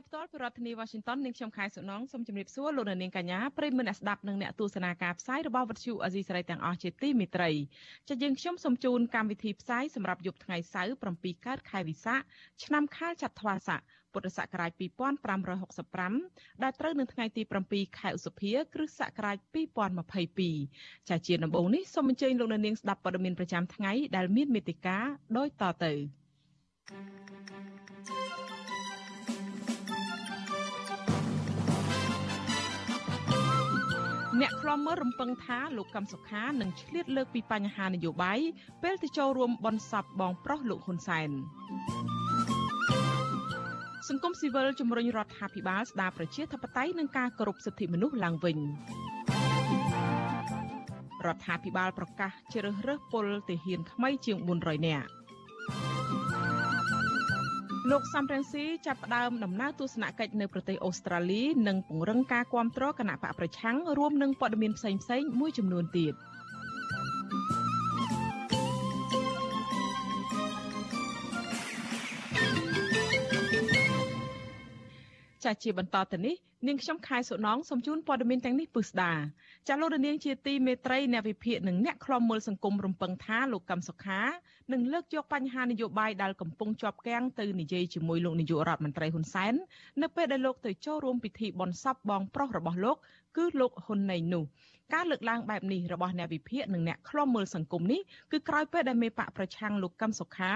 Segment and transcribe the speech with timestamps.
[0.00, 7.50] យផ្ទាល់ពីរដ្ឋធានី Washington នាងខ្ញុំខែសុណងសូមជម្រាបសួរលោកនាងកញ្ញាប្រិយមិត្តអ្នកស្ដាប់និងអ្នកទស្សនាការផ្សាយរបស់វិទ្យុអាស៊ីសេរីទាំងអស់ជាទីមេត្រី
[8.08, 12.20] ចាយើងខ្ញុំសូមជូនកម្មវិធីផ្សាយសម្រាប់យប់ថ្ងៃសៅរ៍7កើតខែវិសាខ
[12.64, 13.80] ឆ្នាំខាលចត្វាស័ក
[14.12, 14.70] ពុទ្ធសករាជ
[15.48, 19.36] 2565ដែលត្រូវនៅថ្ងៃទី7ខែឧសភា គ្រិស្តសករាជ
[20.22, 25.04] 2022ចាជាដំបូងនេះសូមអញ្ជើញលោកនាងស្ដាប់ព័ត៌មានប្រចាំថ្ងៃដែលមានមេតិការ
[25.36, 25.92] ដូចតទៅ
[34.40, 38.40] អ្នកខ្លំមើលរំពឹងថាលោកកឹមសុខានឹងឆ្លៀតលើកពីបញ្ហានយោបាយ
[38.82, 41.30] ពេលទៅចូលរួមបនសពបងប្រុសលោកហ៊ុនសែន
[44.08, 48.58] សង្គមស៊ីវិលជំរុញរដ្ឋាភិបាលស្ដារប្រជាធិបតេយ្យនិងការគោរពសិទ្ធិមនុស្សឡើងវិញ
[51.26, 55.19] រដ្ឋាភិបាលប្រកាសជ្រើសរើសពលទាហានថ្មីជាង400នាក់
[57.88, 66.12] លោកសំរងស៊ីចាប់ផ្ដើមដំណើរទស្សនកិច្ចនៅប្រទេសអូស្ត្រាលីនិងពង្រឹងការគាំទ្រគណៈបកប្រឆាំងរួមនឹងព័ត៌មានផ្សេងៗមួយចំនួនទៀត។
[75.44, 79.12] ចាជាបន្តទៅនេះនាងខ្ញុំខែសុណងសូមជូនព័ត៌មានទាំងនេះពិស្ដា
[79.68, 84.20] ចាលោករនាងជាទីមេត្រីអ្នកវិភាគនិងអ្នកខ្លំមើលសង្គមរំពឹងថាលោកកឹមសុខា
[84.72, 89.54] នឹងលើកយកបញ្ហានយោបាយដែលកំពុងជាប់គាំងទៅនិយាយជាមួយលោកនាយករដ្ឋមន្ត្រីហ៊ុនសែន
[90.02, 92.96] នៅពេលដែលលោកទៅចូលរួមពិធីបុណ្យសពបងប្រុសរបស់លោក
[93.36, 94.44] គឺលោកហ៊ុនណេងនោះ
[94.94, 98.00] ការលើកឡើងបែបនេះរបស់អ្នកវិភាគនិងអ្នកខ្លំមើលសង្គមនេះ
[98.32, 100.52] គឺក្រោយពេលដែលមេបកប្រឆាំងលោកកឹមសុខា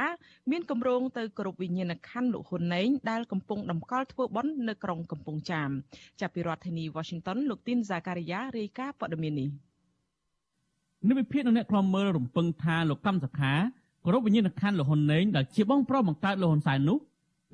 [0.51, 5.71] មានគម្រោងទៅគោរពវិញ្ញាណក្ខន្ធលោកហ៊ុនណេងដែលកំពុងតម្កល់ធ្វើបុណ្យនៅក្រុងកំពង់ចាម
[6.21, 9.49] ចាប់ពីរដ្ឋធានី Washington លោកទីនហ្សាការីយ៉ារាយការណ៍ព័ត៌មាននេះ
[11.07, 13.53] អ្នកវិភាគនិងអ្នកខ្លំមើលរំពឹងថាលោកកឹមសុខា
[14.05, 16.99] គោរពវិញ្ញាណក្ខន្ធលោកហ៊ុនណេងដែលជាបងប្រុសបង្កើតលោកហ៊ុនសែននោះ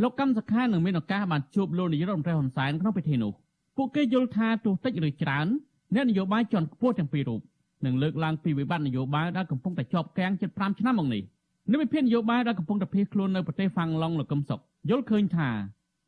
[0.02, 3.32] លោកកឹមសុខានឹងមានឱកាសបានជួបលោកនាយករដ្ឋមន្ត្រីហ៊ុនសែនក្នុងពិធីនោះ
[3.76, 5.46] ពួកគេយល់ថាទោះតិចឬច្រើន
[5.94, 7.40] អ្នកនយោបាយជាន់ខ្ពស់ទាំងពីររូប
[7.86, 11.22] នឹងលើកឡើងពីវិបត្តិនយោបាយដែលកំពុងតែជាប់គាំងជិត5ឆ្នាំមកនេះ
[11.72, 15.48] និវិភាននយោបាយដែលកំពុងតែភៀសខ្លួននៅប្រទេសហ្វាំងឡុងលោកកឹមសុខយល់ឃើញថា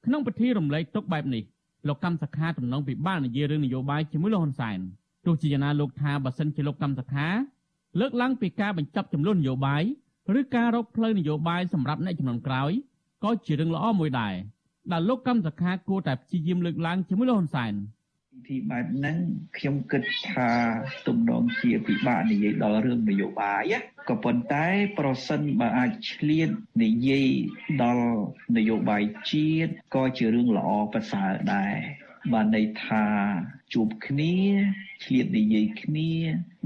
[0.06, 1.42] ក្នុងពិធីរំលែកទុកបែបនេះ
[1.88, 4.78] លោកកម្មសខាទំនងពិបាកនិយាយរឿងនយោបាយជាមួយលោកហ៊ុនសែន
[5.26, 7.28] ទោះជាយ៉ាងណាលោកថាបើសិនជាលោកកម្មសខា
[8.00, 9.82] លើកឡើងពីការបញ្ចប់ចំនួននយោបាយ
[10.40, 12.70] ឬការរកផ្លូវនយោបាយសម្រាប់អ្នកចំនួនក្រោយ
[13.24, 14.34] ក៏ជារឿងល្អមួយដែរ
[14.92, 17.74] ដែលលោកកម្មសខាគួរតែព្យាយាមលើកឡើងជាមួយលោកហ៊ុនសែន
[18.32, 19.18] ពិធីបែបហ្នឹង
[19.56, 20.50] ខ្ញុំគិតថា
[21.08, 23.72] ទំនងជាពិបាកនិយាយដល់រឿងនយោបាយ
[24.08, 24.66] ក៏ប៉ុន្តែ
[24.98, 26.48] ប្រសិនបើអាចឆ្លៀត
[26.82, 27.28] និយាយ
[27.82, 28.08] ដល់
[28.56, 31.74] នយោបាយជាតិក៏ជារឿងល្អប្រសើរដែរ
[32.32, 33.04] បានន័យថា
[33.74, 34.36] ជួបគ្នា
[35.04, 36.12] ឆ្លៀតនិយាយគ្នា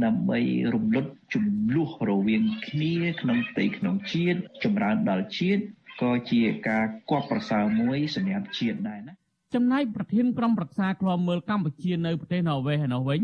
[0.04, 0.40] ដើម្បី
[0.74, 1.44] រំលត់ចំ
[1.74, 5.62] នួនរវាងគ្នាក្នុងផ្ទៃក្នុងជាតិចម្រើនដល់ជាតិ
[6.02, 9.14] ក៏ជាការគប់ប្រសើរមួយសម្រាប់ជាតិដែរណា
[9.56, 13.20] ចំណែកប្រធានក្រុមប្រឹក្សាឃ្លាំមើលកម្ពុជានៅប្រទេសន័រវេសឯនោះវិញ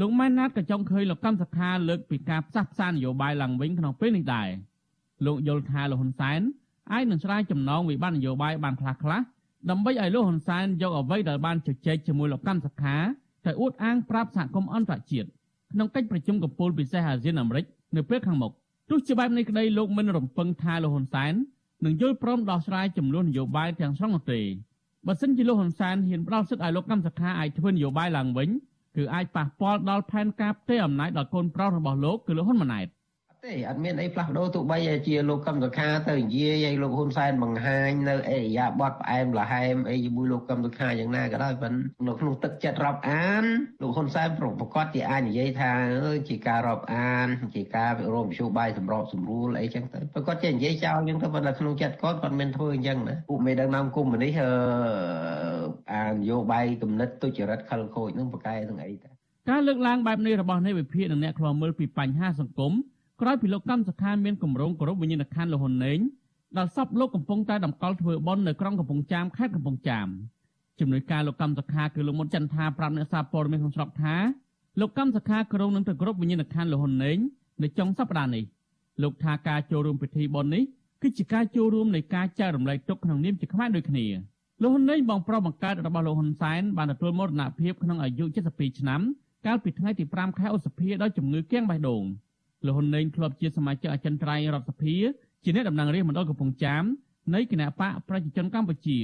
[0.00, 4.48] លោកម៉ែនណាតក៏ចង់ឃើញលោកកម្មសខាលើកពីការផ្សះផ្សានយោបាយឡើងវិញក្នុងពេលនេះដែរ
[5.26, 6.40] លោកយល់ថាលោកហ៊ុនសែន
[6.92, 9.20] អាចនឹងឆ្លើយចំណងវិបត្តិនយោបាយបានខ្លះខ្លះ
[9.70, 12.96] ដើម្បីឲ្យលោកហ៊ុនសែនយកអ្វីដែលបានជជែកជាមួយលោកកម្មសខា
[13.46, 15.28] ទៅអួតអាងប្រាប់សហគមន៍អន្តរជាតិ
[15.72, 17.64] ក្នុងកិច្ចប្រជុំកំពូលពិសេសអាស៊ានអាមេរិក
[17.96, 18.52] នៅពេលខាងមុខ
[18.90, 21.32] ទោះជាបែបនេះក្តីលោកមិនរំពឹងថាលោកហ៊ុនសែន
[21.84, 24.40] នឹងយល់ព្រមដោះស្រាយចំនួននយោបាយទាំងស្រុងនោះទេ
[25.06, 28.48] បើសិនជាលោកហ៊ុនសែនហ៊ានផ្ដល់សិទ្ធិឲ្យលោកកម្មសខាអាចធ្វើនយោបាយឡើងវិញ
[28.96, 32.86] គឺអាចប៉ះពាល់ដល់ផែនការផ្ទេរអំណាចដល់កូនប្រុសរបស់លោកគឺលោកហ៊ុនម៉ាណែត
[33.48, 43.44] ទេអត់មានអីផ្លាស់ប្ដូរទោះបីជាលោកកឹមសុខាទៅនិយាយឲ្យលោកហ៊ុនសែនបង្ហាញនៅអេយ៉ាបតផ្អែមលហែមអីជាមួយលោកកឹមសុខាយ៉ាងណាក៏ដោយប៉ុន្តែនៅក្នុងទឹកចិត្តរាប់អាន
[43.82, 45.70] លោកហ៊ុនសែនប្រកាសជាអាចនិយាយថា
[46.04, 54.50] អើយជាការរាប់អានជាការរួមមធ្យោបាយសម្របសម្រួលអីចឹងទៅប្រកាសជានិយាយចោលចឹងទៅប៉ុន្តែក្នុងចិត្តគាត់គាត់មិនធ្វើអញ្ចឹងណាពួកមេដឹកនាំគុំនេះអឺ
[55.94, 59.10] អានយោបាយគំនិតទុច្ចរិតខលខូចនឹងប្រកែនឹងអីតា
[59.50, 62.74] ការលើកឡើងបែបនេះរបស់នៃវិភាគនិងអ្នកខ្លោមើលពីបញ្ហាសង្គម
[63.22, 65.98] ក្រោយពីលោកកម្មសខាមានគម្រោងគោរពវិញ្ញាណក្ខន្ធលហ៊ុនណេង
[66.58, 70.08] ដល់សពលោកកំពុងតែតម្កល់ធ្វើបន់នៅក្រុងកំពង់ចាមខេត្តកំពង់ចាម
[70.80, 74.14] ជំនួយការលោកកម្មសខាគឺលោកមុនចន្ទថាប្រាប់អ្នកសារព័ត៌មានក្នុងស្រុកថា
[74.80, 77.18] លោកកម្មសខាក្រុងនឹងទៅគោរពវិញ្ញាណក្ខន្ធលហ៊ុនណេង
[77.62, 78.44] នៅចុងសប្តាហ៍នេះ
[79.02, 80.64] លោកថាការចូលរួមពិធីបុណ្យនេះ
[81.02, 84.06] គឺជាការចូលរួមនៃការចែករំលែកទុកក្នុងនាមជាខ្មែរដូចគ្នា
[84.62, 89.00] លោកហ៊ុនម៉ាណែតបងប្រុសបង្កើតរបស់លោកហ៊ុនសែនបានទទួលមរណភាពក្នុងអាយុ72ឆ្នាំ
[89.46, 92.04] កាលពីថ្ងៃទី5ខែឧសភាដោយជំងឺគាំងបេះដូង
[92.64, 94.96] លោកហ៊ុនម៉ាណែតធ្លាប់ជាសមាជិកអចិន្ត្រៃយ៍រដ្ឋសភា
[95.44, 96.84] ជាអ្នកតំណាងរាស្ត្រមណ្ឌលកំពង់ចាម
[97.34, 98.98] នៃគណៈបកប្រជាជនកម្ពុជា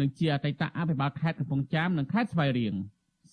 [0.00, 2.74] និងជាអតីតអភិបាលខេត្តកំពង់ចាមនិងខេត្តស្វាយរៀង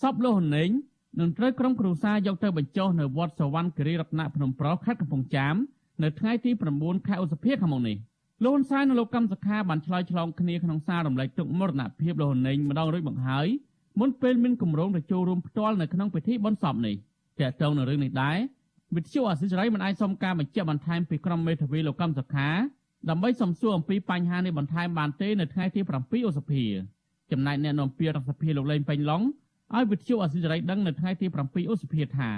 [0.02, 0.72] សពលោកហ៊ុនម៉ាណែត
[1.20, 5.56] នឹងត្រូវក្រុមគ្រួសារយកទៅបញ្ចុះនៅវត្តសវណ្ណគិរីរតនភ្នំប្រុសខេត្តកំពង់ចាម
[6.04, 7.98] នៅថ្ងៃទី9ខែឧសភាខាងមុខនេះ
[8.44, 13.48] លោកហ៊ុនសែននិងលោកកម្មសខាបានឆ្លើយឆ្លងគ្នាក្នុងសាររំលែកទុកមរណភាពលោកហ៊ុនម៉ាណែតម្ដងរួចបង្ហើយ
[14.00, 16.96] មុនពេលមានគម្រោងទៅចូលរួមផ្ទាល់នៅក្នុងពិធីបុណ្យសពនេះ
[17.40, 18.38] តើតើនៅរឿងនេះដែរ
[18.96, 22.50] វិទ្យុអសិរ័យមិនអាចសុំការបញ្ជាក់បន្ថែមពីក្រុមមេធាវីលោកកម្មសខា
[23.10, 26.64] ដើម្បីសំសួរអំពីបញ្ហានេះបន្ថែមបានទេនៅថ្ងៃទី7ឧសភា
[27.32, 29.22] ចំណែកអ្នកនាំពាក្យរដ្ឋសភាលោកលេងពេញឡុង
[29.76, 32.32] ឲ្យវិទ្យុអសិរ័យដឹងនៅថ្ងៃទី7ឧសភាថា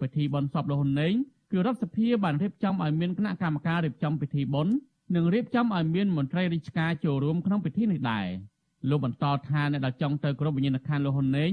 [0.00, 1.14] ពិធីបុណ្យសពលោកហ៊ុនម៉ាណែត
[1.52, 4.74] គឺរដ្ឋសភាបានរៀបចំឲ្យមានគណៈកម្មការរៀបចំពិធីបុណ្យ
[5.14, 8.26] និងរៀបចំឲ្យមានមន្ត្រីរាជការចូលរួមក្នុងពិធីនេះដែរ
[8.90, 11.52] លោកបន្តថាអ្នកដែលចង់ទៅគ្រប់វិញ្ញាណក្ខន្ធលោកហ៊ុនម៉ាណែត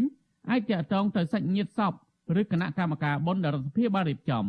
[0.50, 1.94] អាចតាក់ទងទៅសាច់ញាតិសព
[2.40, 4.46] ឬគណៈកម្មការបុណ្យដែលរដ្ឋសភាបានរៀបចំ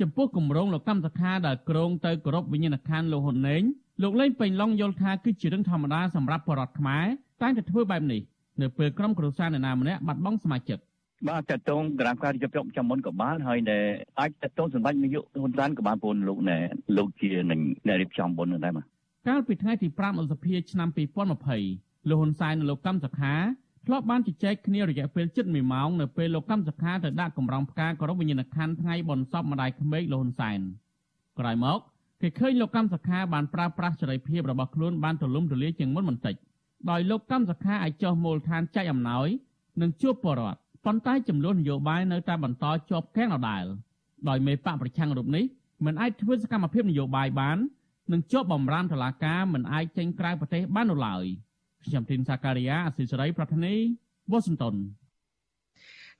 [0.00, 3.62] ចំពោះគម្រោងលោកកម្មសខាដែលក្រងទៅគោរពវិញ្ញាណក្ខន្ធលោកហ៊ុនណេង
[4.02, 7.04] លោកលេងពេញឡុងយល់ថាគឺជារឿងធម្មតាសម្រាប់បរដ្ឋខ្មែរ
[7.42, 8.20] តែតែធ្វើបែបនេះ
[8.60, 10.78] នៅពេលក្រុមគ្រួសារនរណាម្នាក់បាត់បង់សមាជិក
[11.28, 13.84] បាទតតងក្រាមការរៀបចំចាំមុនក៏បានហើយដែល
[14.20, 16.58] អាចតតងសម្ដេចនាយកហ៊ុនសែនក៏បានពូនលោកណែ
[16.96, 18.86] លោកជានឹងអ្នករៀបចំបុណ្យនឹងដែរបាទ
[19.28, 20.88] កាលពីថ្ងៃទី5ឧសភាឆ្នាំ
[21.48, 23.34] 2020លោកហ៊ុនសែននិងលោកកម្មសខា
[23.86, 30.60] ធ្លាប់បានជជែកគ្នារយៈពេលជិត1ម៉ោងនៅពេលលោកកម្មសខាទៅដាក់កម្រងផ្កាគោរពវិញ្ញាណក្ខន្ធថ្ងៃបុណ្យសពម្ដាយក្មេកលោកហ៊ុនសែន
[31.38, 31.78] ក្រោយមក
[32.20, 36.34] គេឃើញលោកកម្មសខាបានប្រើប្រាស់សេរីភាពរបស់ខ្លួនបានទូលំទូលាយជាងមុនបន្តិច
[36.90, 39.28] ដោយលោកកម្មសខាអាចចុះមូលដ្ឋានចែកអំណោយ
[39.80, 43.64] និងជួបបរដ្ឋប៉ុន្តែចំនួននយោបាយនៅតែបន្តជាប់កាំងដដែល
[44.28, 45.44] ដោយមេបកប្រឆាំងរូបនេះ
[45.84, 47.58] មិនអាចធ្វើសកម្មភាពនយោបាយបាន
[48.12, 51.24] និងជាប់បំរាមតុលាការមិនអាចចេញក្រៅប្រទេសបាននោះឡើយ។
[51.84, 53.74] ខ្ញុំធីនសាការីយ៉ាអសិសរីប្រធានី
[54.30, 54.76] វ៉ាស៊ីនតោន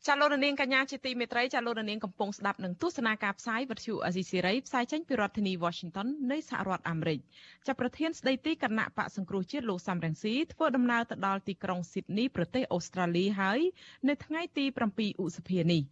[0.09, 7.19] ចាលោករនាងកញ្ញាជាទីមេត្រីចាលោករនាងកំពុងស្ដាប់នឹងទស្សនាការផ្សាយវិទ្យុអេស៊ីស៊ីរ៉ីផ្សាយចេញពីរដ្ឋធានី Washington នៃសហរដ្ឋអាមេរិក
[7.67, 13.61] ចាប្រធានស្ដីទីគណៈបកសង្គ្រោះជាតិលោកសំរងស៊ីធ្វើដំណើរទៅដល់ទីក្រុងស៊ីដនីប្រទេសអូស្ត្រាលីហើយ
[14.09, 14.65] នៅថ្ងៃទី
[14.97, 15.83] 7ឧសភានេះ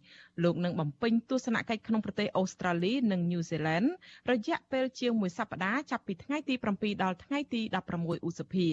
[0.43, 3.89] លោកនឹងបំពេញទស្សនកិច្ចក្នុងប្រទេសអូស្ត្រាលីនិងញូហ្សេឡង់
[4.31, 7.61] រយៈពេលជាងមួយសប្តាហ៍ចាប់ពីថ្ងៃទី7ដល់ថ្ងៃទី
[7.95, 8.67] 16ឧសភា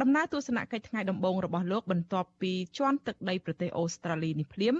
[0.00, 4.74] ដំណើរទស្សនកិច្ចថ្ងៃដំបូងរបស់លោកបន្ទាប់ពីជន់ទឹកដីប្រទេសអូស្ត្រាលីនេះភ្លាម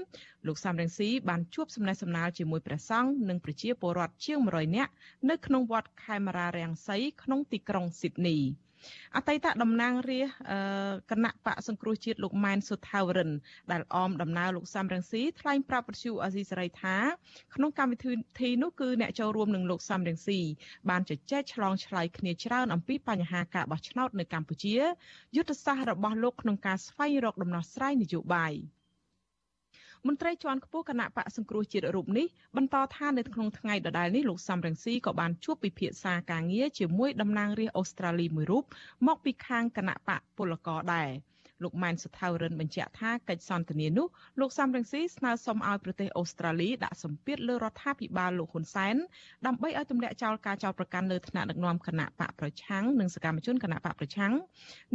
[0.47, 4.93] លោកសំរងស៊ីបានជួបសំណេះសំណាលជាមួយព្រះសង្ឃនិងប្រជាពលរដ្ឋជាង100នាក់
[5.31, 8.39] នៅក្នុងវត្តខេមរារាំងសីក្នុងទីក្រុងស៊ីដនី
[9.17, 10.55] អតីតតំណាងរាស្ត្រ
[11.11, 13.31] គណៈបកសង្គ្រោះជាតិលោកម៉ែនសុថាវរិន
[13.73, 16.97] ដែលអមដំណើរលោកសំរងស៊ីថ្លែងប្រាប់វិទ្យុអាស៊ីសេរីថា
[17.55, 17.99] ក្នុងកម្មវិ
[18.41, 20.41] ធីនោះគឺអ្នកចូលរួមនឹងលោកសំរងស៊ី
[20.91, 24.77] បានជជែកឆ្លងឆ្លើយគ្នាច្រើនអំពីបញ្ហាការបោះឆ្នោតនៅកម្ពុជា
[25.37, 28.55] យុទ្ធសាស្ត្ររបស់លោកក្នុងការស្វែងរកដំណោះស្រាយនយោបាយ។
[30.07, 32.27] មន្ត្រីជាន់ខ្ពស់គណៈបកសង្គ្រោះជាតិរូបនេះ
[32.57, 38.65] បន្តថានៅក្នុងថ្ងៃដដែលនេះលោកសំរងស៊ីក៏បានជួបពិភាក្សាការងារជាមួយតំណាងរាស្ត្រអូស្ត្រាលីមួយរូប
[39.07, 41.11] មកពីខាងគណៈបកពលករដែរ
[41.63, 44.07] លោកម៉ែនសុថាវរិនបញ្ជាក់ថាកិច្ចសន្ទនានោះ
[44.41, 48.97] លោកសំរងស៊ីស្នើសុំឲ្យប្រទេសអូស្ត្រាលីដាក់សម្ពាធលើរដ្ឋាភិបាលលោកហ៊ុនសែន
[49.47, 54.33] ដើម្បីឲ្យទម្លាក់ចោលការចោទប្រកាន់លើថ្នាក់ដឹកនាំគណៈបកប្រឆាំងនិងសកម្មជនគណៈបកប្រឆាំង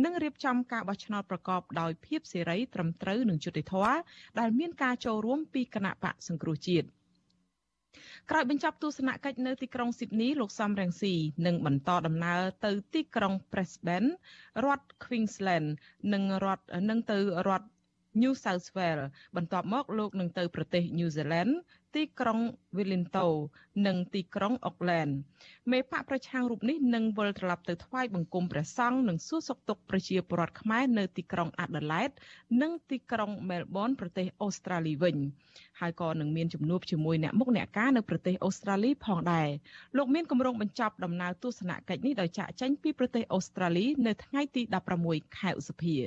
[0.04, 3.96] និងរៀបចំការបោះឆ្នោតប្រកបដោយភាពសេរីត្រឹមត្រូវនិងយុត្តិធម៌
[4.40, 6.88] ដែលមានការចូលរួមពីគណៈបកសង្គ្រោះជាតិ។
[8.32, 11.14] ក្រោយបញ្ចប់ទស្សនកិច្ចនៅទីក្រុងស៊ីដនីលោកសំរងស៊ី
[11.46, 14.10] នឹងបន្តដំណើរទៅទីក្រុង Brisbane
[14.66, 15.70] រដ្ឋ Queensland
[16.14, 17.18] និងរដ្ឋនឹងទៅ
[17.48, 17.68] រដ្ឋ
[18.22, 19.06] New South Wales
[19.36, 21.54] បន្ទាប់មកលោកនឹងទៅប្រទេស New Zealand
[21.96, 22.40] ទីក្រុង
[22.78, 23.34] Wellington
[23.88, 25.14] និងទីក្រុង Auckland
[25.72, 32.16] មេបកប្រឆាំងរូបនេះនឹងវិលត្រឡប់ទៅថ្វាយបង្គំព្រះសង្ឃនិងសួរសុខទុក្ខប្រជាពលរដ្ឋខ្មែរនៅទីក្រុង Adelaide
[32.62, 35.16] និងទីក្រុង Melbourne ប្រទេសអូស្ត្រាលីវិញ
[35.80, 39.50] ហើយក៏នឹងមានជំនួបជាមួយអ្នកមុខអ្នកការនៅប្រទេសអូស្ត្រាលីផងដែរ
[39.98, 44.62] លោកមានគម្រោងបញ្ចប់ដំណើរទស្សនកិច្ចនេះដោយចាក់ចេញពីប្រទេសអូស្ត្រាលីនៅថ្ងៃទី
[45.02, 45.98] 16ខែឧសភា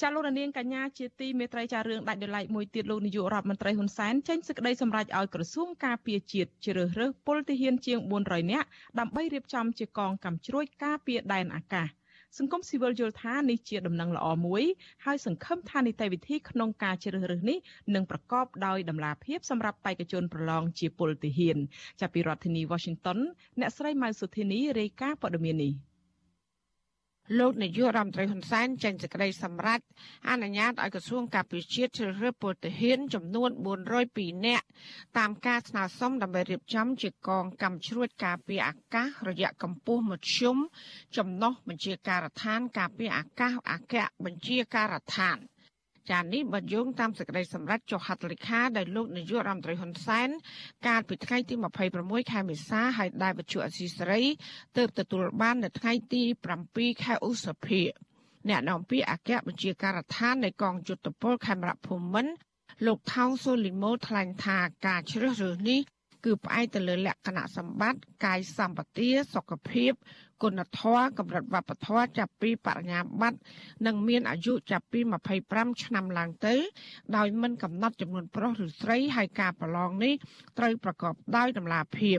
[0.00, 8.68] ចាលោកនាងកញ្ញាជាទីមេត្រីចារឿងដាច់ដោយឡែកមួយទៀតលោកនាយករដ្ឋមន្ត្រីហ៊ុនសែនចេញសេចក្តីសម្រេចឲ្យក្រសួងការពារជាតិជ្រើសរើសពលទាហានជាង400នាក់
[8.98, 11.88] ដើម្បីរៀបចំជាកងកម្មជ្រួយការពារដែនអាកាស
[12.38, 14.62] សង្គមស៊ីវិលយល់ថានេះជាដំណឹងល្អមួយ
[15.04, 17.58] ហើយសង្ឃឹមថានីតិវិធីក្នុងការជ្រើសរើសនេះ
[17.94, 21.56] នឹងប្រកបដោយតម្លាភាពសម្រាប់បេក្ខជនប្រឡងជាពលទាហាន
[22.00, 23.18] ចាប់ពីរដ្ឋធានី Washington
[23.60, 25.91] អ្នកស្រីម៉ៅសុធីនីរាយការណ៍ព័ត៌មាននេះ
[27.38, 29.80] លោកនាយករដ្ឋមន្ត្រីហ៊ុនសែនចេញសេចក្តីសម្រេច
[30.28, 33.50] អនុញ្ញាតឲ្យក្រសួងការពារជាតិជ្រើសរើសពលទាហានចំនួន
[33.98, 34.66] 402នាក់
[35.18, 40.56] តាមការស្នើសុំដើម្បីរៀបចំជាកងកម្មជ្រួតការពារអាកាសរយៈកម្ពស់មធ្យម
[41.16, 45.38] ចំណុះបញ្ជាការដ្ឋានការពារអាកាសអគ្គបញ្ជាការដ្ឋាន
[46.10, 50.28] ចាននេះបញ្យងតាមសេចក្តីសម្រេចចុះហត្ថលេខាដោយលោកនាយករដ្ឋមន្ត្រីហ៊ុនសែន
[50.86, 51.54] កាលពីថ្ងៃទី
[51.94, 54.22] 26ខែមេសាហើយដែលវិទ្យុអសីសេរី
[54.76, 56.22] ទើបទទួលបាននៅថ្ងៃទី
[56.62, 57.82] 7ខែឧសភា
[58.48, 62.32] អ្នកនាំពាក្យអគ្គបញ្ជាការដ្ឋាននៃកងយុទ្ធពលខេមរៈភូមិន្ទ
[62.86, 65.80] លោកថោងសូលីម៉ូថ្លែងថាការជ្រើសរើសនេះ
[66.24, 69.92] គឺផ្អែកទៅលើលក្ខណៈសម្បត្តិកាយសម្បទាសុខភាព
[70.42, 73.38] គុណធម៌កម្រិតវប្បធម៌ចាប់ពីបរិញ្ញាបត្រ
[73.86, 75.00] និងមានអាយុចាប់ពី
[75.42, 76.54] 25ឆ្នាំឡើងទៅ
[77.16, 80.14] ដោយមិនកំណត់ចំនួនប្រុសឬស្រីហើយការប្រឡងនេះ
[80.58, 82.18] ត្រូវប្រកបដោយតម្លាភាព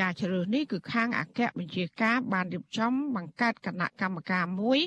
[0.00, 4.78] ការជ្រើសនេះគឺខាងអគ្គបញ្ជាការបានរៀបចំបង្កើតគណៈកម្មការមួយ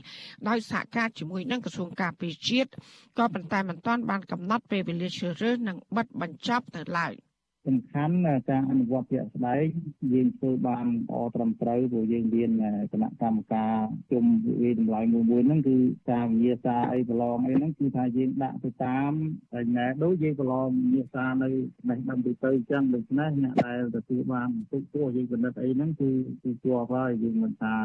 [0.48, 2.70] ដោយសហការជាមួយនឹងក្រសួងការពារជាតិ
[3.18, 7.14] ក៏ប៉ុន្តែមិនទាន់បានកំណត់ពេលវេលាជ្រើសរើសនិងបិទបញ្ចប់ទៅឡើយ។
[7.68, 8.16] សំខាន់
[8.50, 9.66] ការអនុវត្តជាក់ស្ដែង
[10.14, 12.50] យើងធ្វើបានល្អត្រឹមត្រូវព្រោះយើងមាន
[12.94, 13.76] គណៈកម្មការ
[14.12, 14.26] ជុំ
[14.62, 15.78] វិតម្លៃមួយមួយហ្នឹងគឺ
[16.12, 19.12] ការវិញ្ញាសាអីប្រឡងអីហ្នឹងគឺថាយើងដាក់ទៅតាម
[19.54, 21.50] ហើយណែដូចយើងប្រឡងវិញ្ញាសានៅ
[21.90, 26.10] ណេះដំទៅទៅអញ្ចឹងដូច្នេះអ្នកដែលទទួលបានទុកពោះយើងពិនិត្យអីហ្នឹងគឺ
[26.44, 27.76] គឺជាប់ហើយយើងមិនថា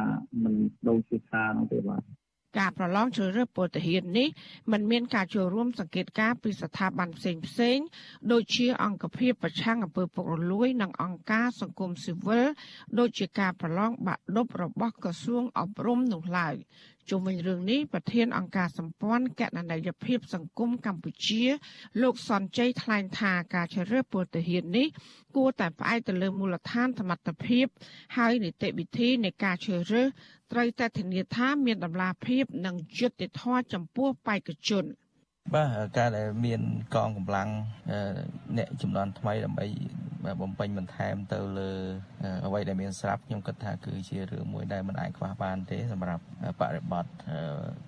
[0.43, 0.55] មិន
[0.89, 2.22] ដូចជាខានោះទេបាទ
[2.59, 4.29] ការប្រឡងជ្រើសរើសពលទាហាននេះ
[4.71, 7.79] มันមានការចូលរួមសង្កេតការពីស្ថាប័នផ្សេងផ្សេង
[8.33, 12.47] ដូចជាអង្គភាពប្រឆាំងអំពើពុករលួយ និងអង្គការសង្គមស៊ីវិល
[12.99, 16.55] ដូចជាការប្រឡងបាក់ឌុបរបស់ក្រសួងអប់រំនោះឡើយ
[17.11, 21.45] ជុំវិញរឿងនេះប្រធានអង្គការសម្ព័ន្ធកណន័យភាពសង្គមកម្ពុជា
[22.03, 24.87] លោកសនជ័យថ្លែងថាការជ្រើសរើសពលទាហាននេះ
[25.37, 27.67] គួរតែផ្អែកទៅលើមូលដ្ឋានសមត្ថភាព
[28.17, 30.09] ហើយនីតិវិធីនៃការជ្រើសរើស
[30.53, 34.85] ត្រូវតែធានាថាមានតម្លាភាពនិងយុត្តិធម៌ចំពោះបេក្ខជន
[35.55, 36.61] បាទការដែលមាន
[36.95, 37.49] កងកម្លាំង
[38.59, 39.67] អ្នកចំនួនថ្មីដើម្បី
[40.43, 41.71] បំពេញបន្ថែមទៅលើ
[42.47, 46.25] អ្វីដែលមានស្រាប់ខ្ញុំគិតថាគឺជារឿងមួយដែលមិនអាចខ្វះបានទេសម្រាប់
[46.61, 47.07] បរិបទ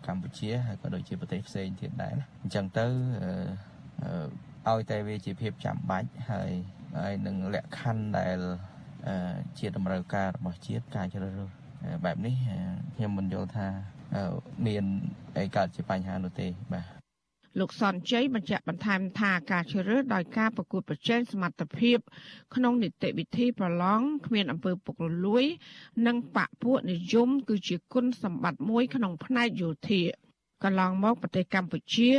[0.06, 2.86] កម្ពុជាហើយក៏ដូចជាប្រទេសផ្សេងទៀតដែរណាអញ្ចឹងទៅ
[4.68, 6.50] ឲ្យតែវាជាភាពចាំបាច់ហើយ
[6.98, 8.38] ហើយនឹងលក្ខខណ្ឌដែល
[9.58, 11.50] ជាតម្រូវការរបស់ជាតិការជ្រើសរើស
[12.04, 12.34] បែបនេះ
[12.96, 13.66] ខ្ញុំមិនយល់ថា
[14.66, 14.84] មាន
[15.38, 16.93] អីកើតជាបញ្ហានោះទេបាទ
[17.58, 21.98] លោកសនជ័យបញ្ជាក់បន្ថែមថាការជ្រើសរើសដោយការប្រកួតប្រជែងសមត្ថភាព
[22.54, 25.44] ក្នុងនីតិវិធីប្រឡងគ្មានអំពើពុករលួយ
[26.06, 30.02] និងបពពួកនិយម គឺជាគុណសម្បត្តិមួយ ក្នុងផ្នែកយោធា
[30.64, 32.10] កន្លងមកប្រទេសកម្ពុជា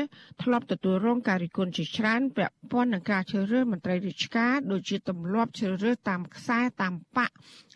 [0.43, 7.31] ធ្លាប់ទទួលរងការរិះគន់ជាច្រើនពាក់ព័ន្ធនឹងការជ្រើសរើសមន្ត្រីរាជការដូចជាទម្លាប់ជ្រើសរើសតាមខ្សែតាមបក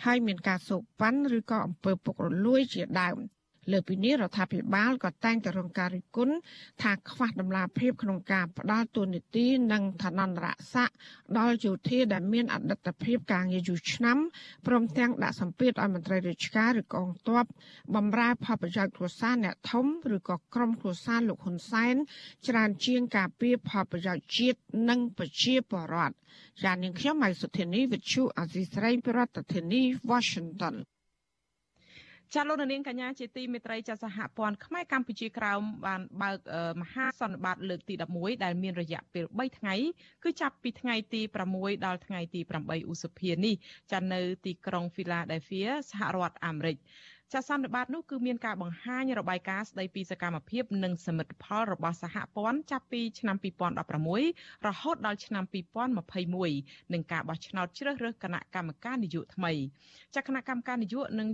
[0.05, 3.17] ហើយមានការសោកប៉ាន់ឬក៏អំពើពុករលួយជាដើម
[3.71, 6.35] លើពីនេះរដ្ឋាភិបាលក៏តែងតែរងការរិះគន់
[6.81, 10.95] ថាខ្វះដំណាភាពក្នុងការផ្ដាល់ទូនីតិនិងឋានន្តរស័ក្តិ
[11.37, 14.17] ដល់យោធាដែលមានអតីតភាពការងារយូរឆ្នាំ
[14.67, 17.45] ព្រមទាំងដាក់សម្ពាធឲ្យមន្ត្រីរាជការឬកងទ័ព
[17.95, 19.85] បម្រើផលប្រយោជន៍គ្រួសារអ្នកធំ
[20.15, 21.95] ឬក៏ក្រុមគ្រួសារលោកហ៊ុនសែន
[22.47, 26.15] ច្រើនជាងការពារផលប្រយោជន៍ជាតិនិងប្រជាពលរដ្ឋ
[26.63, 30.75] យ៉ាងនាងខ្ញុំម៉ៃសុធានីវិទ្យុអាស៊ីស្រីប្រធានាធិបតី Washington
[32.35, 36.39] ចាលោកនាងកញ្ញាជាទីមេត្រីចាសហព័ន្ធខ្មែរកម្ពុជាក្រោមបានបើក
[36.81, 39.75] មហាសន្និបាតលើកទី11ដែលមានរយៈពេល3ថ្ងៃ
[40.23, 41.21] គឺចាប់ពីថ្ងៃទី
[41.53, 43.55] 6ដល់ថ្ងៃទី8ឧសភានេះ
[43.91, 46.77] ចានៅទីក្រុង Philadelphia សហរដ្ឋអាមេរិក
[47.33, 53.35] ចាសន្និបាតនោះគឺមានការបង្ហាញរបាយការណ៍ស្ដីពីសកម្មភាពនិងសមិទ្ធផលរបស់សហព័ន្ធចាប់ពីឆ្នាំ
[54.01, 55.43] 2016រហូតដល់ឆ្នាំ
[56.23, 59.53] 2021និងការបោះឆ្នោតជ្រើសរើសគណៈកម្មការនយោបាយថ្មី
[60.15, 61.29] ចាគណៈកម្មការនយោបាយនឹង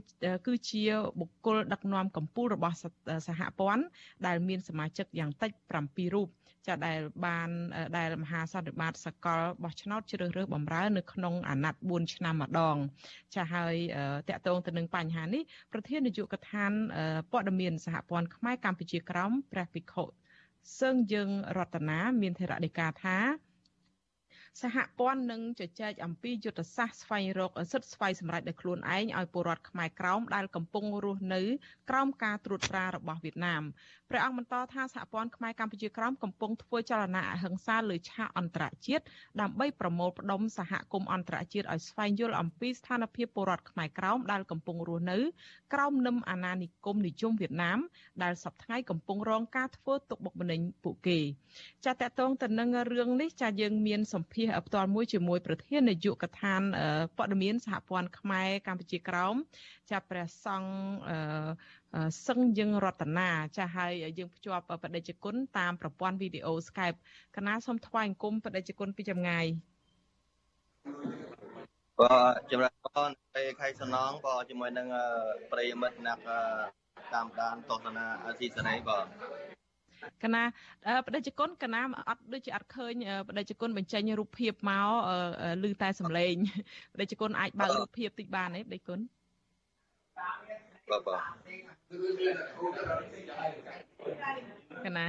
[0.47, 0.83] គឺជា
[1.19, 2.75] បុគ្គលដឹកនាំកម្ពុជារបស់
[3.27, 3.83] សហព័ន្ធ
[4.25, 5.51] ដែលមានសមាជិកយ៉ាងតិច
[5.83, 6.29] 7រូប
[6.67, 7.49] ចាដែលបាន
[7.97, 12.77] ដែលមហាសន្និបាតសកលបោះឆ្នោតជ្រើសរើសបម្រើនៅក្នុងអាណត្តិ4ឆ្នាំម្ដង
[13.35, 13.75] ចាហើយ
[14.29, 16.71] តកតងទៅនឹងបញ្ហានេះប្រធាននាយកដ្ឋាន
[17.31, 20.03] ព័ត៌មានសហព័ន្ធខ្មែរកម្ពុជាក្រោមព្រះភិក្ខុ
[20.79, 23.17] សឹងយើងរតនាមានធរណីកាថា
[24.61, 31.41] សហព័ន្ធនឹងជជែកអំពីយុទ្ធសាស្ត្រស្វែងរកសិទ្ធិស្វ័យសម្រេចដោយខ្លួនឯងឲ្យពលរដ្ឋខ្មែរក្រោមដែលកំពុងរស់នៅ
[31.89, 33.63] ក្រោមការត្រួតត្រារបស់វៀតណាម
[34.09, 39.03] ព្រះអង្គបន្តថាសហព័ន្ធខ្មែរកម្ពុជាក្រោមកំពុងធ្វើចលនាអហិង្សាលើឆាកអន្តរជាតិ
[39.41, 45.17] ដើម្បីប្រមូលផ្ដុំសហគមន៍អន្តរជាតិឲ្យស្វែងយល់អំពីស្ថានភាពពលរដ្ឋខ្មែរក្រោមដែលកំពុងរស់នៅ
[45.73, 47.79] ក្រោមនឹមអាណានិគមនិយមវៀតណាម
[48.23, 51.19] ដែលសប្តាហ៍កំពុងរងការធ្វើទុកបុកម្នេញពួកគេ
[51.85, 56.61] ចាតតងទៅនឹងរឿងនេះចាយើងមានសម្ភាសផ្ទាល់មួយជាមួយប្រធាននាយកដ្ឋាន
[57.17, 59.35] ព័ត៌មានសហព័ន្ធខ្មែរកម្ពុជាក្រោម
[59.91, 60.71] ចាប់ព្រះសង្ឃ
[62.27, 66.97] សឹងយើងរតនាចាស់ហើយយើងភ្ជាប់បដិជគុណតាមប្រព័ន្ធវីដេអូ Skype
[67.35, 69.45] កណាសូមថ្វាយអង្គមបដិជគុណពីចម្ងាយ
[71.99, 72.15] ក៏
[72.51, 74.87] ចម្រើនពរនៃខៃសំណងក៏ជាមួយនឹង
[75.51, 76.19] ប្រិយមិត្តអ្នក
[77.13, 79.54] តាមដានទស្សនាអាស៊ីសេរីបាទ
[80.23, 80.43] កណា
[81.05, 82.93] បដិជគុណកណាអត់ដូចជាអត់ឃើញ
[83.29, 84.89] បដិជគុណបញ្ចេញរូបភាពមក
[85.69, 86.35] ឮតែសំឡេង
[86.93, 88.99] បដិជគុណអាចបើករូបភាពតិចបានទេបដិគុណ
[90.19, 91.35] បាទបាទ
[94.85, 95.05] កណា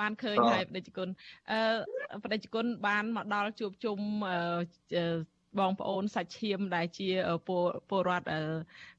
[0.00, 1.08] បានឃើញហើយបដិជគុណ
[1.50, 3.98] អឺបដិជគុណបានមកដល់ជួបជុំ
[5.60, 7.08] បងប្អូនសាច់ឈាមដែលជា
[7.90, 8.26] ពលរដ្ឋ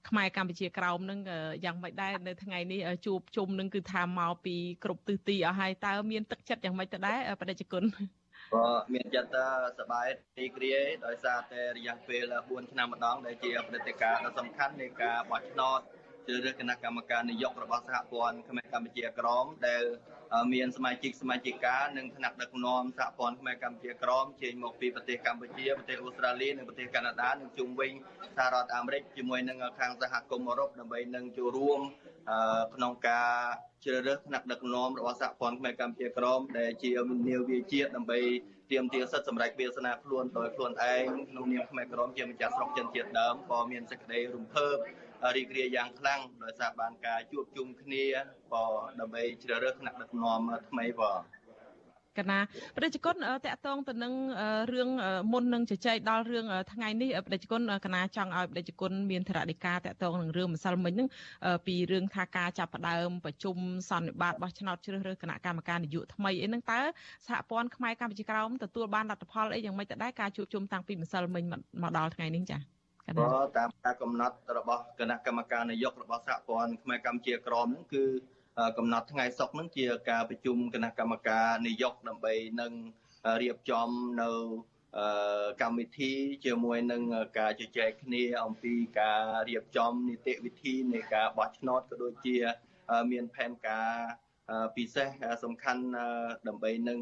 [0.09, 1.19] ខ្មែរកម្ពុជាក្រោមនឹង
[1.65, 7.83] យ៉ាងម៉េចដែរនៅថ្ងៃនេះជួបជុំនឹងគឺថាមកពីគ្រប់ទិសទីអស់ហើយតើមានទឹកចិត្តយ៉ាងម៉េចទៅដែរបដិជគុណ
[8.53, 9.37] ក៏មានចិត្ត
[9.79, 10.07] សប្បាយ
[10.37, 15.79] ទីគ្រាដោយសារតែរយៈពេល4ឆ្នាំម្ដងដែលជាព្រឹត្តិការណ៍ដ៏សំខាន់នៃការបោះឆ្នោត
[16.27, 19.83] ជ្រើសរើសគណៈកម្មការនយោបាយរបស់សហព័ន្ធខ្មែរកម្ពុជាក្រមដែល
[20.53, 27.91] មានសមាជិកសមាជិកានិងថ្នាក់ដឹកនាំសហព័ន្ធខ្មែរកម្ពុជាក្រមចេញមកពីប្រទេសកម្ពុជាប្រទេសអូស្ត្រាលីនិងប្រទេសកាណាដានិងជុំវិញ
[28.37, 31.79] សហរដ្ឋអាមេរិកជាមួយនឹងខាងសហគមន៍អឺរ៉ុបដើម្បីនឹងចូលរួម
[32.75, 33.31] ក្នុងការ
[33.85, 36.89] ជ្រើសរើសថ្នាក់ដឹកនាំរបស់សហព័ន្ធខ្មែរកម្ពុជាក្រមដែលជា
[37.27, 38.19] នាវាជាតិដើម្បី
[38.71, 44.75] ទាមទារសិទ្ធិសម្រេចវាសនាខ្លួនដោយខ្លួនឯងក្នុងនាមខ្មែរក្រមជាម្ចាស់ស្រុកចិនជាតិដើមក៏មានសេចក្តីរំភើប
[45.35, 48.03] រីករាយយ៉ាងខ្លាំងដោយសារបានការជួបជុំគ្នា
[48.53, 48.65] ក៏
[48.99, 51.21] ដើម្បីជ្រើសរើសថ្នាក់ដឹកនាំថ្មីបង
[52.19, 52.39] កណា
[52.77, 53.15] ប្រជាជន
[53.45, 54.13] តកតងទៅនឹង
[54.73, 54.89] រឿង
[55.31, 61.09] មុននឹងជជែកដល់រឿងថ្ងៃនេះប្រជាជនកណាចង់ឲ្យប្រជាជនមានធរណីការតកតងនឹងរឿងម្សិលមិញហ្នឹង
[61.65, 63.55] ពីរឿងថាការចាប់ផ្ដើមប្រជុំ
[63.89, 66.79] សន្និបាតបោះឆ្នោតជ្រើសរើសគណៈកម្មការនយោបាយថ្មីអីហ្នឹងតើ
[67.27, 71.43] សហព័ន្ធខ្មែរកម្ពុជាក្រោមទទួលបានលទ្ធផលអីយ៉ាងម៉េចទៅដែរការជួបជុំតាំងពីម្សិលមិញ
[71.81, 72.72] មកដល់ថ្ងៃនេះចា៎
[73.07, 78.03] ក៏តាមការកំណត់របស់គណៈកម្មការនយោបាយរបស់សហព័ន្ធខ្មែរកម្ពុជាក្រមហ្នឹងគឺ
[78.77, 82.71] កំណត់ថ្ងៃសុក្រហ្នឹងជាការប្រជុំគណៈកម្មការនយោបាយដើម្បីនឹង
[83.41, 83.89] រៀបចំ
[84.21, 84.29] នៅ
[85.61, 86.11] កម្មវិធី
[86.45, 87.01] ជាមួយនឹង
[87.39, 92.37] ការជជែកគ្នាអំពីការរៀបចំនីតិវិធីនៃការបោះឆ្នោតក៏ដូចជា
[93.11, 93.89] មានផែនការ
[94.75, 95.09] ពិសេស
[95.43, 95.83] សំខាន់
[96.47, 96.99] ដើម្បីនឹង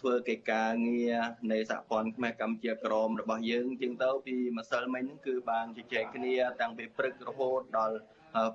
[0.00, 1.16] ធ្វើកិច្ចការងារ
[1.52, 7.96] នៃសហព័ន្ធខ្មែរកម្ពុជាក្រមរបស់យើងជាងទៅពីម្សិលមិញហ្នឹងគឺបានជជែកគ្នាតាំងពីព្រឹករហូតដល់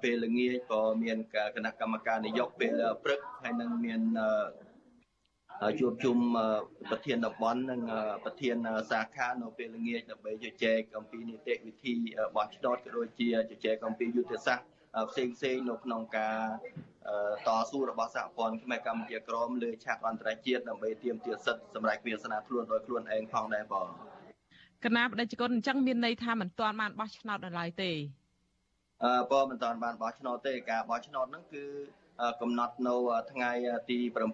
[0.04, 1.18] ពេលល្ងាចក៏មាន
[1.56, 4.02] គណៈកម្មការនយោបាយពេលព្រឹកហើយនឹងមាន
[5.80, 6.18] ជួបជុំ
[6.90, 7.82] ប្រធានតំបន់និង
[8.26, 8.56] ប្រធាន
[8.92, 11.94] សាខានៅពេលល្ងាចដើម្បីជជែកអំពីនីតិវិធី
[12.36, 14.66] បោះឆ្នោតក៏ដូចជាជជែកអំពីយុទ្ធសាស្ត្រ
[15.10, 16.38] ផ្សេងផ្សេងនៅក្នុងការ
[17.48, 23.88] តស៊ូរបស់សហព័ន្ធខ្មែរកម្ពុជាក្រមលើឆាកអន្តរជាតិដើម្បីទាមទារសិទ្ធិសម្រាប់វាសនាខ្លួនដោយខ្លួនឯងផងដែរបង
[24.84, 27.92] គណៈបដិជគុណអញ្ចឹងមានន័យថាមិនទាន់បានបោះឆ្នោតនៅឡើយទេ
[29.04, 31.64] អឺបងមិនទាន់បានបោះឆ្នោតទេការបោះឆ្នោតហ្នឹងគឺ
[32.42, 32.96] កំណត់នៅ
[33.32, 33.52] ថ្ងៃ
[33.90, 34.32] ទី7ព្រោះ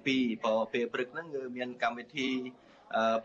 [0.73, 2.30] ពេលព្រឹកហ្នឹងគឺមានកម្មវិធី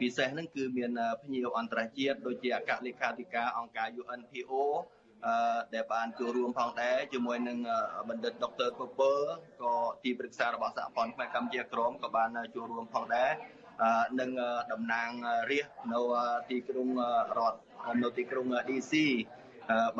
[0.00, 0.90] ពិសេសហ្នឹងគឺមាន
[1.22, 4.52] ភ្ញៀវអន្តរជាតិដូចជាអគ្គលេខាធិការអង្គការ UNPO
[5.74, 7.58] ដែលបានចូលរួមផងដែរជាមួយនឹង
[8.08, 9.12] បណ្ឌិតដុកទ័រកពើ
[9.62, 13.30] ក៏ទីប្រឹក្សារបស់សហព័ន្ធខ្មែរកម្ពុជាក្រមក៏បានចូលរួមផងដែរ
[14.20, 14.30] នឹង
[14.72, 15.10] តំណាង
[15.50, 16.00] រាជនៅ
[16.50, 16.88] ទីក្រុង
[17.38, 17.58] រដ្ឋ
[18.02, 18.92] នៅទីក្រុង DC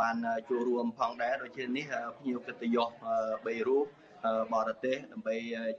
[0.01, 0.17] បាន
[0.51, 2.89] ចូលរួមផងដែរដូចជានេះភ្ញៀវកិត្តិយស
[3.25, 3.87] 3រូប
[4.55, 5.37] បរទេសដើម្បី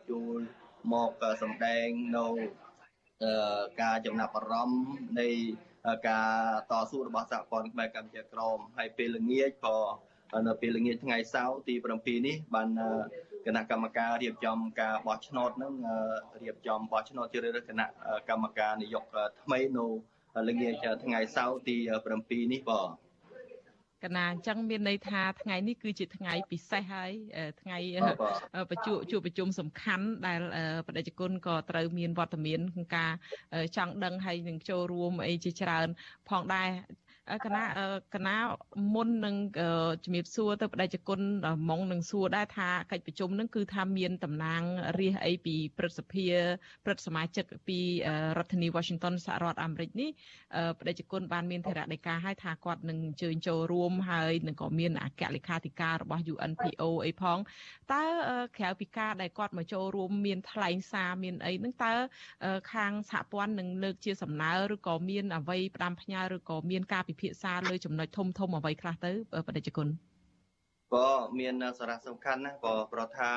[0.09, 0.39] ចូល
[0.93, 2.27] មកសម្ដែងនៅ
[3.81, 4.83] ការចំណាប់អារម្មណ៍
[5.19, 5.29] នៃ
[6.07, 6.29] ការ
[6.71, 9.77] តស៊ូរបស់សហព័ន្ធខ្មែរកម្ពុជាក្រមហើយពេលល្ងាចក៏
[10.47, 12.69] នៅពេលល្ងាចថ្ងៃសៅរ៍ទី7នេះបាន
[13.45, 15.73] គណៈកម្មការរៀបចំការបោះឆ្នោតនឹង
[16.43, 17.87] រៀបចំបោះឆ្នោតជ្រើសរើសគណៈ
[18.29, 19.85] កម្មការនយោបាយថ្មីនៅ
[20.49, 21.75] ល្ងាចថ្ងៃសៅរ៍ទី
[22.15, 22.87] 7នេះបង
[24.03, 27.11] កណាអញ្ចឹងមានន័យថាថ្ងៃនេះគឺជាថ្ងៃពិសេសហើយ
[27.61, 27.77] ថ្ងៃ
[28.69, 30.41] ប្រជុំជួបប្រជុំសំខាន់ដែល
[30.87, 33.11] បដិជនក៏ត្រូវមានវត្តមានក្នុងការ
[33.75, 35.87] ចង់ដឹងហើយនឹងចូលរួមអីជាច្រើន
[36.29, 36.69] ផងដែរ
[37.45, 37.63] គណៈ
[38.13, 38.37] គណៈ
[38.93, 39.35] មុននឹង
[40.03, 41.19] ជំរាបសួរទៅបដិជគុណ
[41.69, 44.61] ម៉ងនឹងសួរដែរថាកិច្ចប្រជុំនឹងគឺថាមានតំណាង
[44.99, 46.25] រាសអីពីព្រឹទ្ធសភា
[46.85, 47.79] ព្រឹទ្ធសមាជិកពី
[48.37, 50.09] រដ្ឋធានី Washington សហរដ្ឋអាមេរិកនេះ
[50.79, 57.37] បដិជគុណបានមានធរណីការឲ្យថាគាត់នឹងអញ្ជើញចូលរួមហើយនឹងក៏មានអគ្គលេខាធិការរបស់ UNPO អីផង
[57.91, 58.03] តើ
[58.57, 61.93] ក្រៅពីការដែលគាត់មកចូលរួមមានថ្លែងសារមានអីហ្នឹងតើ
[62.73, 69.11] ខាងសហព័ន្ធនឹងលើកជាសំណើឬក៏មានអ្វីផ្ដាំផ្ញើឬក៏មានការពិភាក្សាលើចំណុចធំធំអ្វីខ្លះទៅ
[69.47, 69.87] បដិជគុណ
[70.93, 71.07] ក៏
[71.39, 73.31] មានសារៈសំខាន់ណាស់ក៏ប្រថា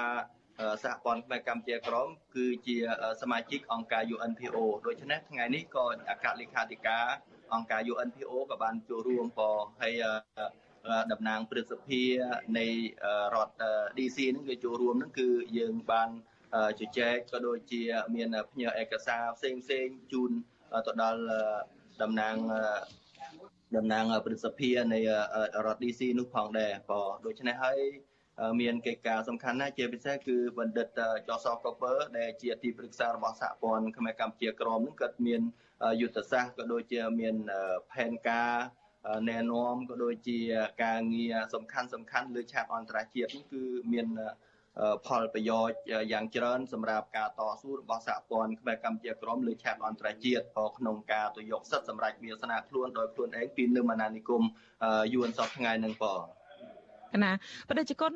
[0.84, 2.76] សហព័ន្ធខ្មែរកម្ពុជាក្រមគឺជា
[3.22, 7.06] សមាជិកអង្គការ UNPO ដូច្នេះថ្ងៃនេះក៏អគ្គលេខាធិការ
[7.54, 9.50] អង្គការ UNPO ក៏បានចូលរួមក៏
[9.82, 10.02] ហើយ
[11.12, 12.02] តំណាងព្រឹទ្ធសភា
[12.58, 12.66] នៃ
[13.34, 13.54] រដ្ឋ
[13.98, 16.08] DC នឹងវាចូលរួមនឹងគឺយើងបាន
[16.80, 17.82] ជជែកក៏ដូចជា
[18.14, 20.30] មានផ្ញើឯកសារផ្សេងផ្សេងជូន
[20.86, 21.20] ទៅដល់
[22.02, 22.36] តំណាង
[23.76, 25.00] តំណាងព្រឹទ្ធសភានៃ
[25.66, 27.80] រដ្ឋ DC នោះផងដែរក៏ដូច្នេះហើយ
[28.60, 30.88] មានកិច្ចការសំខាន់ណាស់ជាពិសេសគឺបណ្ឌិត
[31.28, 35.42] ចសកពើដែលជាទីប្រឹក្សារបស់សហព័ន្ធខ្មែរកម្ពុជាក្រមនឹងគាត់មាន
[36.00, 37.36] យុទ្ធសាស្ត្រក៏ដូចជាមាន
[37.92, 38.52] ផែនការ
[39.28, 40.38] ណែនាំក៏ដូចជា
[40.84, 43.62] ការងារសំខាន់សំខាន់លើឆាកអន្តរជាតិនេះគឺ
[43.92, 44.06] មាន
[45.06, 45.76] ផលប្រយោជន៍
[46.12, 54.42] យ៉ាងច្រើនសម្រាប់ការតស៊ូរបស់សហព័ន្ធខ្មែរកម្ពុជាក្រមលើឆាកអន្តរជាតិក៏ក្នុងការទៅយកសិទ្ធិសម្រាប់វាសនាខ្លួនដោយខ្លួនឯងពីនឹមអាណានិគម
[55.14, 56.22] យួនសពថ្ងៃនឹងបង
[57.24, 57.32] ណា
[57.68, 58.12] ប្រជាជន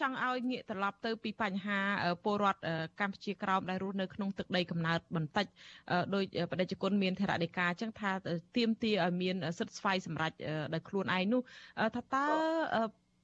[0.00, 1.78] ចង់ឲ្យងាកត្រឡប់ទៅពីបញ្ហា
[2.24, 2.60] ពលរដ្ឋ
[3.00, 5.46] កម្ពុជាក្រោមដែលរស់នៅក្នុងទឹកដីកំណើតបន្តិច
[6.14, 8.10] ដោយប្រជាជនមានធរណីកាអញ្ចឹងថា
[8.56, 10.34] ទៀមទាឲ្យមានសិទ្ធិស្វ័យសម្រាប់
[10.74, 11.40] ដោយខ្លួនឯងនោះ
[11.94, 12.24] ថាតើ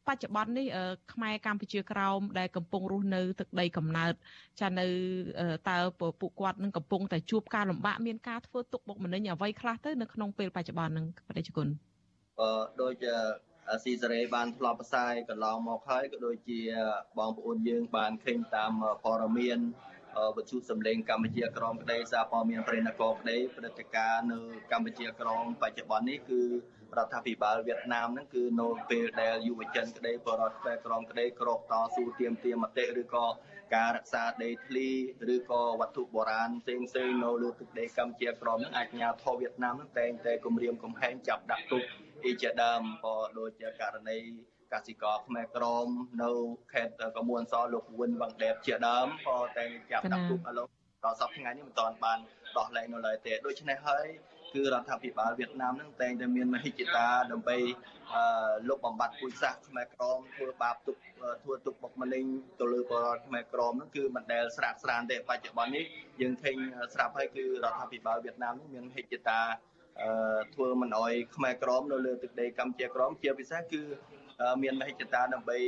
[0.08, 0.66] បច្ចុប្បន្ននេះ
[1.12, 4.14] ខ្មែរកម្ពុជាក្រោមដែលកំពុងរស់នៅទឹកដីកំណើត
[4.60, 4.86] ចានៅ
[5.70, 5.78] តើ
[6.20, 11.66] ពួកគាត់នឹងកំពុងតែជួបការលំបាកមានការធ្វើទុកបុកម្នេញអ្វីខ្លះទៅនៅក្នុងពេលបច្ចុប្បន្ននឹងប្រជាជន
[12.40, 13.04] អឺដូច
[13.84, 16.60] ស៊ីសេរីបានធ្លាប់ផ្សាយកន្លងមកហើយក៏ដូចជា
[17.18, 18.72] បងប្អូនយើងបានឃើញតាម
[19.04, 19.58] ព័ត៌មាន
[20.36, 24.38] វិទ្យុសំឡេងកម្ពុជាក្រមក្តីសារព័ត៌មានប្រេនគរក្តីព្រឹត្តិការណ៍នៅ
[24.72, 26.40] កម្ពុជាក្រមបច្ចុប្បន្ននេះគឺ
[26.98, 33.26] រដ្ឋាភិបាលវៀតណាមហ្នឹងគឺនៅពេលដែលយុវជនក្តីបរដ្ឋខ្មែរក្រមក្តីក្រោកតស៊ូទាមទារមតិឬក៏
[33.76, 34.88] ការរក្សាដីធ្លី
[35.34, 41.82] ឬក៏វត្ថុបុរាណផ្សេងផ្សេងនៅលើទឹកដីកម្ពុជាក្រមហ្នឹងអាចញាធរវៀតណាមហ្នឹងតែងតែគម្រាមកំហែងចាប់ដាក់គុក
[42.26, 44.18] អីជាដើមក៏ដូចជាករណី
[44.72, 45.88] កសិករខ្មែរក្រម
[46.22, 46.30] នៅ
[46.72, 50.66] ខេត្តកមួនសលោកវុនវងដែបជាដើមក៏តែចាប់ដាក់គុកឥឡូវ
[51.04, 52.18] ដល់សប្តាហ៍ថ្ងៃនេះមិនទាន់បាន
[52.56, 54.06] ដោះលែងនៅឡើយទេដូច្នេះហើយ
[54.54, 57.56] គឺរដ្ឋាភិបាលវៀតណាមនឹងតែងតែមានមហិច្ឆតាដើម្បី
[58.68, 60.96] លុបបំបាត់ពូជសាសន៍ខ្មែរក្រមធ្វើបាបទុក
[61.42, 62.24] ធ្វើទុកបុកម្នេញ
[62.60, 65.84] ទៅលើបរិវត្តខ្មែរក្រមនឹងគឺមិនដែលស្រាកស្រានទេបច្ចុប្បន្ននេះ
[66.20, 66.56] យើងឃើញ
[66.94, 69.40] ស្រាប់ហើយគឺរដ្ឋាភិបាលវៀតណាមនឹងមានមហិច្ឆតា
[70.54, 73.82] ធ្វើមិនអោយខ្មែរក្រមនៅលើទឹកដីកម្ពុជាក្រមជាពិសេសគឺ
[74.62, 75.58] មានមហិច្ឆតាដើម្បី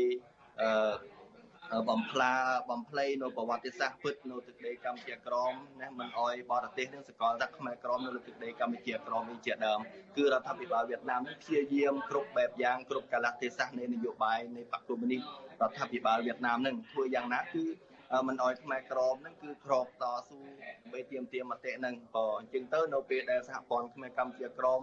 [1.88, 2.32] បំផ្លា
[2.70, 9.80] បំភ្លៃនៅប្រវត្តិសាស្ត្រពិតនៅទឹកដីកម្ពុជាក្រមណាមិនអោយបរទេសនឹងសកលថាខ្មែរក្រមនៅលើទឹកដីកម្ពុជាក្រមនេះជាដើម
[10.16, 15.22] គឺរដ្ឋាភិបាលវៀតណាមព្យាយាមគ្រប់បែបយ៉ាងគ្រប់កាលៈទេសៈនៃនយោបាយនៃបកគមនីរ
[15.68, 17.64] ដ្ឋាភិបាលវៀតណាមនឹងធ្វើយ៉ាងណាគឺ
[18.28, 24.80] មិនអោយខ្មែរក្រមនឹងគឺក្រោកតស៊ូដើម្បីទាមទារមតិនឹងក៏អញ្ចឹងទៅនៅពេលដែលសហព័ន្ធខ្មែរកម្ពុជាក្រម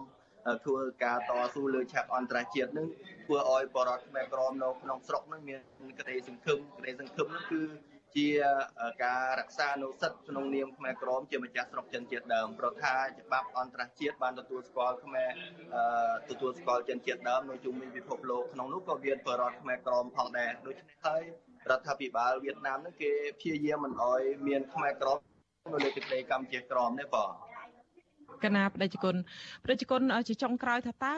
[0.64, 2.88] ធ្វើការតស៊ូលើឆាកអន្តរជាតិនឹង
[3.24, 5.60] ធ្វើឲ្យបរតខ្មែរក្រមនៅក្នុងស្រុកនឹងមាន
[5.98, 7.62] ក្តីសង្ឃឹមក្តីសង្ឃឹមនឹងគឺ
[8.16, 8.28] ជា
[9.04, 15.30] ការរក្សានូវសិទ្ធិក្នុងនាមខ្មែរក្រមជាម្ចាស់ស្រុកចិនជាតិដើមប្រថាច្បាប់អន្តរជាតិបានទទួលស្គាល់ខ្មែរ
[16.30, 21.22] ទទួលស្គាល់ចិនជាតិដើមនៅជុំវិញពិភពលោកក្នុងនោះក៏មានបរតខ្មែរក្រមផងដែរដូច្នេះហើយ
[21.70, 25.18] រដ្ឋាភិបាលវៀតណាមនឹងគេព្យាយាមមិនអោយមានខ្មែរក្រម
[25.72, 27.30] នៅលើទឹកដីកម្ពុជាក្រមទេបង
[28.44, 29.14] កណាប្រជាជន
[29.64, 31.14] ប្រជាជនជាចុងក្រោយថាតើ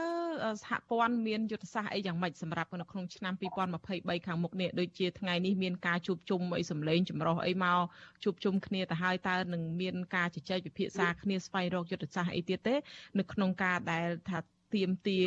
[0.63, 3.35] សហព័ន្ធមានយុទ្ធសាស្ត្រអីយ៉ាងម៉េចសម្រាប់នៅក្នុងឆ្នាំ
[3.81, 7.81] 2023ខាងមុខនេះដូចជាថ្ងៃនេះមានការជួបជុំអីសម្លេងចម្រុះអីមក
[8.25, 12.75] ជួបជុំគ្នាទៅហើយតើនឹងមានការជជែកពិភាក្សាគ្នាស្វែងរកយុទ្ធសាស្ត្រអីទៀតទេ
[13.19, 14.39] នៅក្នុងការដែលថា
[14.75, 15.19] ទៀមទា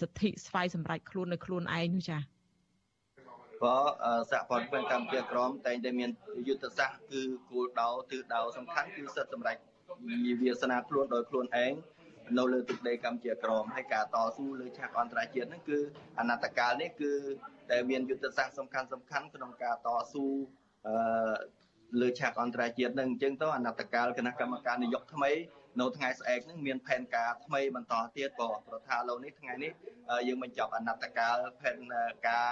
[0.00, 2.22] សិទ្ធិស្វ័យសម្រេចខ្លួននៅខ្លួនឯងនោះចា៎
[3.62, 3.76] ក៏
[4.30, 6.10] សហព័ន្ធពេញកម្ពុជាក្រមតែងតែមាន
[6.48, 7.20] យុទ្ធសាស្ត្រគឺ
[7.50, 9.56] គោលដៅទិសដៅសំខាន់គឺសិទ្ធិសម្រេច
[10.42, 11.72] វាសនាខ្លួនដោយខ្លួនឯង
[12.38, 15.78] នៅលើទឹកដីកម្ពុជាក្រមហើយការតស៊ូលើឆាកអន្តរជាតិហ្នឹងគឺ
[16.18, 17.12] អនតកាលនេះគឺ
[17.70, 20.24] តែមានយុទ្ធសាស្ត្រសំខាន់សំខាន់ក្នុងការតស៊ូ
[20.86, 21.34] អឺ
[22.00, 25.30] លើឆាកអន្តរជាតិហ្នឹងអញ្ចឹងទៅអនតកាលគណៈកម្មការនយោបាយថ្មី
[25.80, 29.72] នៅថ្ងៃស្អែកហ្នឹងមានផែនការថ្មីបន្តទៀតក៏ប្រថាឡូវនេះថ្ងៃនេះ
[30.28, 31.78] យើងបញ្ចប់អនតកាលផែន
[32.28, 32.48] ការ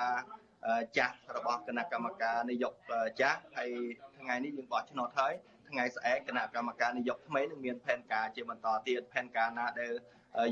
[0.97, 3.71] ចាស់របស់គណៈកម្មការនយោបាយចាស់ហើយ
[4.19, 5.35] ថ្ងៃនេះយើងបោះឆ្នោតហើយ
[5.69, 9.93] ថ្ងៃស្អែកគណៈកម្មការនយោបាយថ្មីនឹងមានផែនការជាបន្តទៀតផែនការណាដែល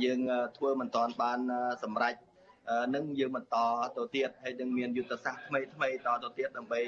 [0.04, 0.20] យើង
[0.56, 1.38] ធ្វើមិនតាន់បាន
[1.82, 2.14] សម្រេច
[2.94, 3.56] នឹងយើងបន្ត
[3.96, 6.80] ទៅទៀតហើយនឹងមានយុទ្ធសាស្ត្រថ្មីថ្មីតទៅទៀតដើម្បី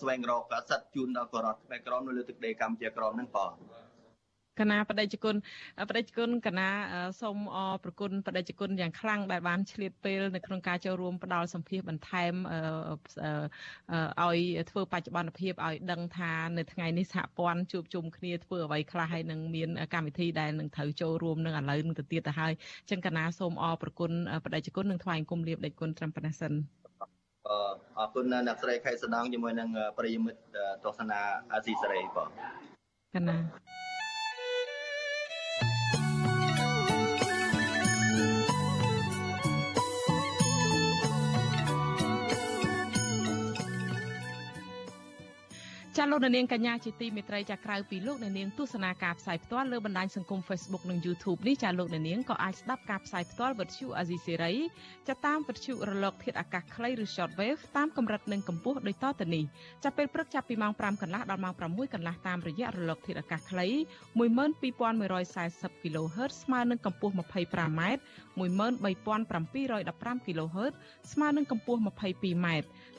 [0.00, 3.52] ស្វែងរកសិទ្ធិជូនដល់ប្រជារដ្ឋខ្មែរក្រមនៅលើទឹកដីកម្ពុជាក្រមនឹងបង
[4.62, 5.36] កណាបដិជគុណ
[5.88, 6.68] បដិជគុណកណា
[7.20, 12.32] សូមអរប្រគុណបដិជគុណយ៉ាងខ្លាំងដែលបានឆ្លៀតពេលនៅក្នុងការចូលរួមផ្ដល់សម្ភារបន្ថែម
[14.24, 14.38] ឲ្យ
[14.70, 24.10] ធ្វើបច្ចុប្បន្នភាពឲ្យដឹងថានៅថ្ងៃនេះសហព័ន្ធជួបជុំគ្នាធ្វើអ្វីខ្លះហើយនឹងមានកម្មវិធីដែលនឹងត្រូវចូលរួមនឹងឥឡូវនឹងទៅទៀតទៅហើយអញ្ចឹងកណាសូមអរប្រគុណ
[24.44, 26.52] បដិជគុណនឹងថ្លែងគុំលាបដេចគុណត្រឹមប៉ុណ្ណេះសិន
[27.48, 27.56] អឺ
[27.98, 30.40] អរគុណអ្នកស្រីខេសណងជាមួយនឹងប្រិយមិត្ត
[30.84, 31.20] ទស្សនា
[31.52, 32.28] អាស៊ីសេរីបង
[33.14, 33.36] កណា
[46.04, 54.52] ចាលោកនាងកញ្ញាជាទីមេត្រីចាក្រៅពីលោកនាងទស្សនាការផ្សាយផ្ទាល់លើបណ្ដាញសង្គម Facebook និង YouTube នេះចាលោកនាងក៏អាចស្ដាប់ការផ្សាយផ្ទាល់វិទ្យុអាស៊ីសេរី
[55.08, 59.44] ចាតាមវិទ្យុរលក ធាតុអាកាសខ្លីឬ Shortwave តាមកម្រិតនិងកម្ពស់ដូចតទៅនេះ
[59.84, 63.66] ចាពេលព្រឹកចាប់ពីម៉ោង5កន្លះដល់ម៉ោង6កន្លះតាមរយៈរលកធាតុអាកាសខ្លី
[64.18, 67.80] 12140 kHz ស្មើនឹងកម្ពស់ 25m
[68.40, 70.72] 13715 kHz
[71.12, 72.48] ស្មើនឹងកម្ពស់ 22m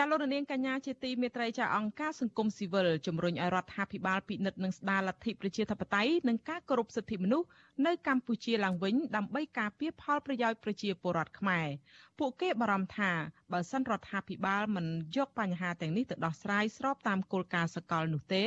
[0.00, 7.46] ចាលោកនាងកញ្ញាជាទីមេត្រីចាអង្គការសង្គមស៊ីវិលជំរុញឲ្យរដ្ឋាភិបាលពិនិត្យនិងស្ដារលទ្ធិប្រជាធិបតេយ្យនិងការគោរពសិទ្ធិមនុស្ស
[7.86, 11.66] នៅកម្ពុជាឡើងវិញដើម្បីការពារផលប្រយោជន៍ប្រជាពលរដ្ឋខ្មែរ
[12.18, 13.12] ពួកគេបារម្ភថា
[13.52, 18.44] បើសិនរដ្ឋាភិបាលមិនយកបញ្ហាទាំងនេះទៅដោះស្រាយស្របតាមគោលការណ៍សកលនោះទេ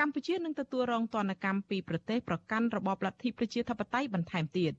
[0.00, 4.72] កម្ពុជានឹងទទួលរងទណ្ឌកម្មពីប្រទេសប្រកាន់របបលទ្ធិប្រជាធិបតេយ្យបន្ថែមទៀត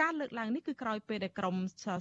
[0.00, 1.56] ការលើកឡើងនេះគឺក្រោយពេលដែលក្រុម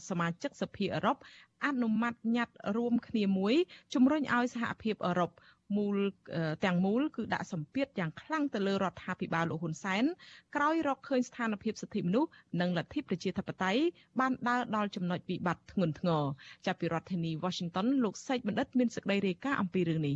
[0.10, 1.18] សមាជិកសភាអឺរ៉ុប
[1.66, 3.56] អនុម័តញត្តិរួមគ្នាមួយ
[3.94, 5.32] ជំរុញឲ្យសហភាពអឺរ៉ុប
[5.78, 5.98] មូល
[6.66, 10.04] ទាំងមូលគឺដាក់សម្ពាធយ៉ាងខ្លាំងទៅលើរដ្ឋាភិបាលលោកហ៊ុនសែន
[10.56, 12.30] ក្រោយរកឃើញស្ថានភាពសិទ្ធិមនុស្ស
[12.62, 13.82] និងលទ្ធិប្រជាធិបតេយ្យ
[14.20, 16.24] បានដើរដល់ចំណុចវិបត្តិធ្ងន់ធ្ងរ
[16.66, 20.16] ចាប់ពីរដ្ឋធានី Washington លោកសេចបណ្ឌិតមានសេចក្តីរាយការណ៍អំពីរឿងនេះ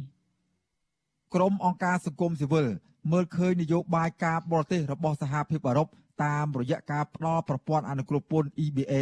[1.36, 2.68] ក្រមអង្គការសង្គមស៊ីវិល
[3.12, 5.88] មើលឃើញនយោបាយការបរទេសរបស់សហភាពអឺរ៉ុប
[6.24, 8.94] តាមរយៈការផ្ដល់ប្រព័ន្ធអនុគ្រោះពន្ធ EBA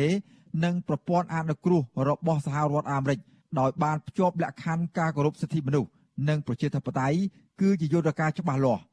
[0.64, 3.20] និងប្រព័ន្ធអនុគ្រោះរបស់សហរដ្ឋអាមេរិក
[3.60, 5.90] ដោយបានភ្ជាប់លក្ខខណ្ឌការគោរពសិទ្ធិមនុស្ស
[6.30, 7.18] និងប្រជាធិបតេយ្យ
[7.62, 8.84] គឺជាយន្តការច្បាស់លាស់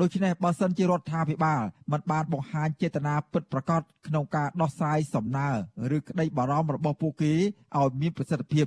[0.00, 5.48] ដូច្នេះបើសិនជារដ្ឋាភិបាលមិនបានបង្ហាញចេតនាពិតប្រាកដក្នុងការដោះស្រាយសំណើ
[5.96, 7.32] ឬក្តីបារម្ភរបស់ពួកគេ
[7.78, 8.66] ឲ្យមានប្រសិទ្ធភាព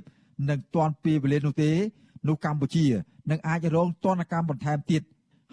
[0.50, 1.70] និងទាន់ពេលវេលានោះទេ
[2.28, 2.86] នោះកម្ពុជា
[3.30, 5.02] នឹងអាចរងទណ្ឌកម្មបន្ថែមទៀត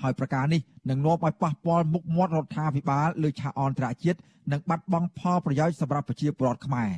[0.02, 4.20] ហើយប្រការនេះនឹងនាំឲ្យប៉ះពាល់មុខមាត់រដ្ឋាភិបាលលើឆាកអន្តរជាតិ
[4.52, 6.92] និងបាត់បង់ផលប្រយោជន៍សម្រាប់ប្រជាពលរដ្ឋខ្មែរ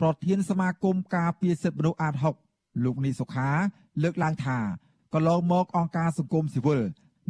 [0.00, 2.14] ប្រធានសមាគមការពារសិទ្ធិមនុស្សអាត
[2.48, 3.50] 6លោកនីសុខា
[4.02, 4.58] លើកឡើងថា
[5.14, 6.82] កន្លងមកអង្គការសង្គមស៊ីវិល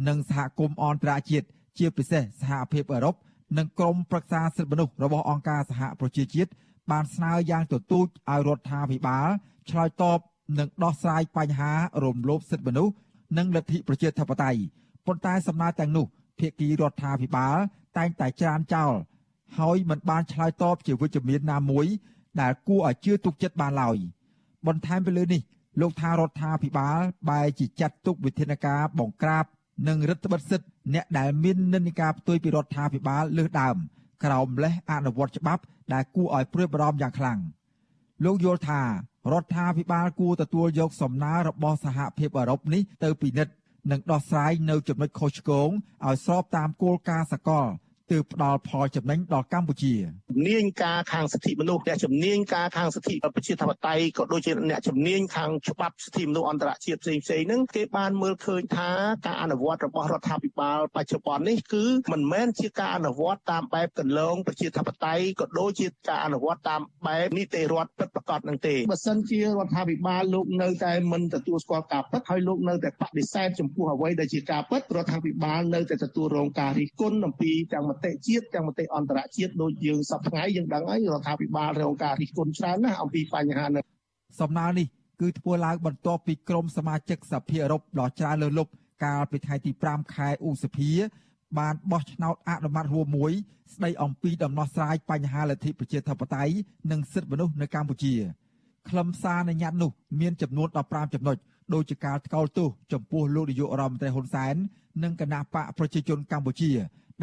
[0.07, 3.15] និងសហគមន៍អន្តរជាតិជាពិសេសសហភាពអឺរ៉ុប
[3.57, 6.51] និងក្រមប្រឹក្សាសិទ្ធិមនុស្សរបស់អង្គការសហប្រជាជាតិ
[6.91, 9.27] បានស្នើយ៉ាងទទូចឲ្យរដ្ឋាភិបាល
[9.69, 10.19] ឆ្លើយតប
[10.59, 11.71] និងដោះស្រាយបញ្ហា
[12.03, 12.93] រំលោភសិទ្ធិមនុស្ស
[13.37, 14.59] និងលទ្ធិប្រជាធិបតេយ្យ
[15.05, 16.05] ប៉ុន្តែសំណើទាំងនោះ
[16.39, 17.57] ភាគីរដ្ឋាភិបាល
[17.97, 18.93] តែងតែច្រានចោល
[19.57, 21.85] ហើយមិនបានឆ្លើយតបជាវិជ្ជមានណាមួយ
[22.41, 23.97] ដែលគួរឲ្យជឿទុកចិត្តបានឡើយ
[24.67, 25.41] បន្ថែមពីលើនេះ
[25.79, 29.45] លោកថារដ្ឋាភិបាលបែរជាចាត់ទុកវិធានការបង្ក្រាប
[29.87, 33.75] និងរដ្ឋបិទសិទ្ធិអ្នកដែលមាននិន្នាការផ្ទុយពីរដ្ឋាភិបាលលើសដើម
[34.23, 35.61] ក្រោមលេសអនុវត្តច្បាប់
[35.93, 37.39] ដែលគួរឲ្យព្រួយបារម្ភយ៉ាងខ្លាំង
[38.23, 43.53] លោកយល់ថារដ្ឋាភិបាលគួរទទួលយកសំណើរបស់សហភាពអឺរ៉ុបនេះទៅពិនិត្យ
[43.91, 45.69] និងដោះស្រាយនៅចំណុចខុសឆ្គង
[46.05, 47.67] ឲ្យស្របតាមគោលការណ៍សកល
[48.11, 49.93] ទើបផ្ដល់ផលចំណេញដល់កម្ពុជា
[50.31, 58.89] ជំនាញការខាងសិទ្ធិមនុស្សអ្នកជំនាញការខាងសិទ្ធិប្រជាធិបតេយ្យក៏ដូចជាអ្នកជំនាញខាងច្បាប់សិទ្ធិមនុស្សអន្តរជាតិផ្សេងផ្សេងហ្នឹងគេបានមើលឃើញថា
[59.25, 83.83] ការអនុវត្តរបស់រដ្ឋាភិបាលបច្ចុប្បន្ននេះគឺមិនមែនជាការអនុវត្តតាមបែបកន្លងប្រជាធិបតេយ្យក៏ដូចជាការអនុវត្តតាមបែបនីតិរដ្ឋពិតប្រាកដនឹងទេបើសិនជារដ្ឋាភិបាលលោកនៅតែមិនទទួលស្គាល់ការពិតហើយលោកនៅតែបដិសេធចំពោះអ្វីដែលជាការពិតរដ្ឋាភិបាលនៅតែទទួលរងការរិះគន់អំពីទាំងមតិជាតិទាំងមតិអន្តរជាតិដូចយើងសពថ្ងៃយើងដឹងហើយរដ្ឋាភិបាលរងការរិះគន់ច្រើនណាស់អំពីបញ្ហានេះ
[84.39, 84.87] សំណើនេះ
[85.21, 88.71] គឺធ្វើឡើងបន្ទាប់ពីក្រុមសមាជិកសភាអឺរ៉ុបដ៏ច្រើនលើសលប់
[89.05, 90.91] កាលពីថ្ងៃទី5ខែឧសភា
[91.59, 93.31] បានបោះឆ្នោតអនុម័តរួមមួយ
[93.75, 96.53] ស្ដីអំពីដំណោះស្រាយបញ្ហាលទ្ធិប្រជាធិបតេយ្យ
[96.91, 98.13] និងសិទ្ធិមនុស្សនៅកម្ពុជា
[98.89, 101.37] ខ្លឹមសារនៃញត្តិនោះមានចំនួន15ចំណុច
[101.73, 104.55] ដោយជាការថ្កោលទោសចំពោះលោកនាយករដ្ឋមន្ត្រីហ៊ុនសែន
[105.03, 106.71] និងគណៈបកប្រជាជនកម្ពុជា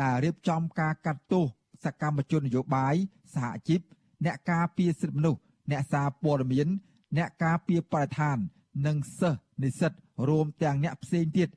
[0.02, 1.44] ដែលរៀបចំការកាត់ទោស
[1.84, 2.94] សកម្មជននយោបាយ
[3.34, 3.80] សហជីព
[4.24, 6.68] អ្នកការពារសិទ្ធិមនុស្សអ្នកសារព័ត៌មាន
[7.16, 8.36] អ្នកការពារបរិស្ថាន
[8.86, 9.92] និងសិស្សនិស្សិត
[10.28, 11.48] រួមទាំងអ្នកផ្សេងទៀត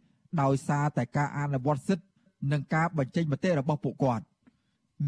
[0.41, 2.05] ដោយសារតែការអនុវត្តសិទ្ធិ
[2.51, 4.23] និងការបញ្ចេញមតិរបស់ពួកគាត់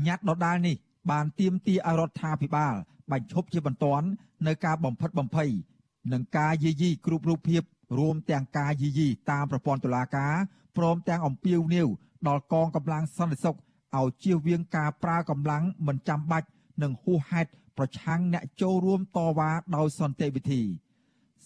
[0.08, 0.76] ញត្តិដដាលនេះ
[1.12, 2.76] បានទាមទារឲ្យរដ្ឋាភិបាល
[3.12, 4.08] បញ្ឈប់ជាបន្ទាន់
[4.48, 5.50] នៅការបំផិតបំភ័យ
[6.13, 7.62] និងការយាយីគ្រប់រូបភាព
[8.00, 10.36] រួមទាំងការយីយីតាមប្រព័ន្ធតុលាការ
[10.78, 11.88] ព្រមទាំងអំពាវនាវ
[12.27, 13.57] ដល់កងកម្លាំងសន្តិសុខ
[13.97, 16.47] ឲ្យជៀសវាងការប្រើកម្លាំងមិនចាំបាច់
[16.81, 20.62] និងហួសហេតុប្រឆាំងអ្នកចូលរួមតវ៉ាដោយសន្តិវិធី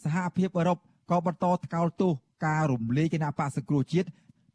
[0.03, 0.77] សហភាពអឺរ៉ុប
[1.11, 2.11] ក៏បន្តថ្កោលទោស
[2.45, 4.09] ការរំលាយគណៈបកសង្គ្រោះជាតិ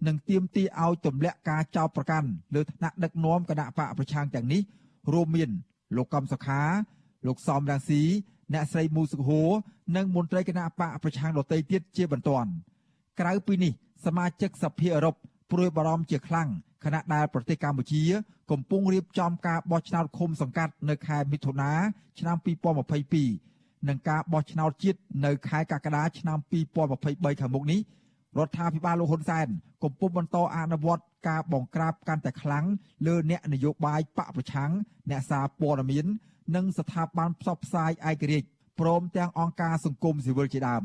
[0.07, 4.61] និងទាមទារឲ្យទម្លាក់ការចោទប្រកាន់លើថ្នាក់ដឹកនាំគណៈបកប្រឆាំងទាំងនេះ
[5.13, 5.51] រួមមាន
[5.97, 6.63] លោកកំសុខា
[7.27, 8.03] លោកសំរាំងស៊ី
[8.53, 9.51] អ្នកស្រីមូសុខហួរ
[9.97, 12.51] និងមន្ត្រីគណៈបកប្រឆាំងដទៃទៀតជាបន្ទាន់
[13.21, 13.73] ក្រៅពីនេះ
[14.05, 15.15] សមាជិកសភាអឺរ៉ុប
[15.51, 16.49] ព្រួយបារម្ភជាខ្លាំង
[16.85, 18.03] ខណៈដែលប្រទេសកម្ពុជា
[18.51, 21.73] កំពុងរៀបចំការបោះឆ្នោតឃុំសង្កាត់នៅខែមិថុនា
[22.19, 22.37] ឆ្នាំ
[23.13, 26.39] 2022និងការបោះឆ្នោតជាតិនៅខែកក្កដាឆ្នាំ
[26.91, 27.81] 2023ខាងមុខនេះ
[28.39, 29.47] រដ្ឋាភិបាលលោកហ៊ុនសែន
[29.85, 32.65] កំពុងបន្តអនុវត្តការបង្ក្រាបកាន់តែខ្លាំង
[33.07, 34.71] លើអ្នកនយោបាយបកប្រឆាំង
[35.11, 36.07] អ្នកសារព័ត៌មាន
[36.57, 38.49] និងស្ថាប័នផ្សព្វផ្សាយឯករាជ្យ
[38.81, 40.83] ព្រមទាំងអង្គការសង្គមស៊ីវិលជាដើម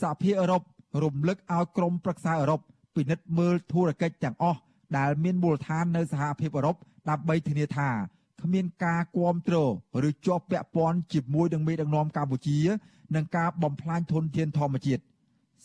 [0.00, 0.62] សហភាពអឺរ៉ុប
[1.02, 2.60] រំលឹកឲ្យក្រមប្រឹក្សាអឺរ៉ុប
[2.98, 4.60] ពិនិត្យមើលធុរកិច្ចទាំងអស់
[4.98, 6.76] ដែលមានមូលដ្ឋាននៅសហភាពអឺរ៉ុប
[7.10, 7.88] ដើម្បីធានាថា
[8.42, 9.56] គ្មានការគាំទ្រ
[10.08, 12.58] ឬជាប់ពាក់ព័ន្ធជាមួយនឹងមេដឹកនាំកម្ពុជា
[13.14, 15.02] និងការបំផ្លាញធនធានធម្មជាតិ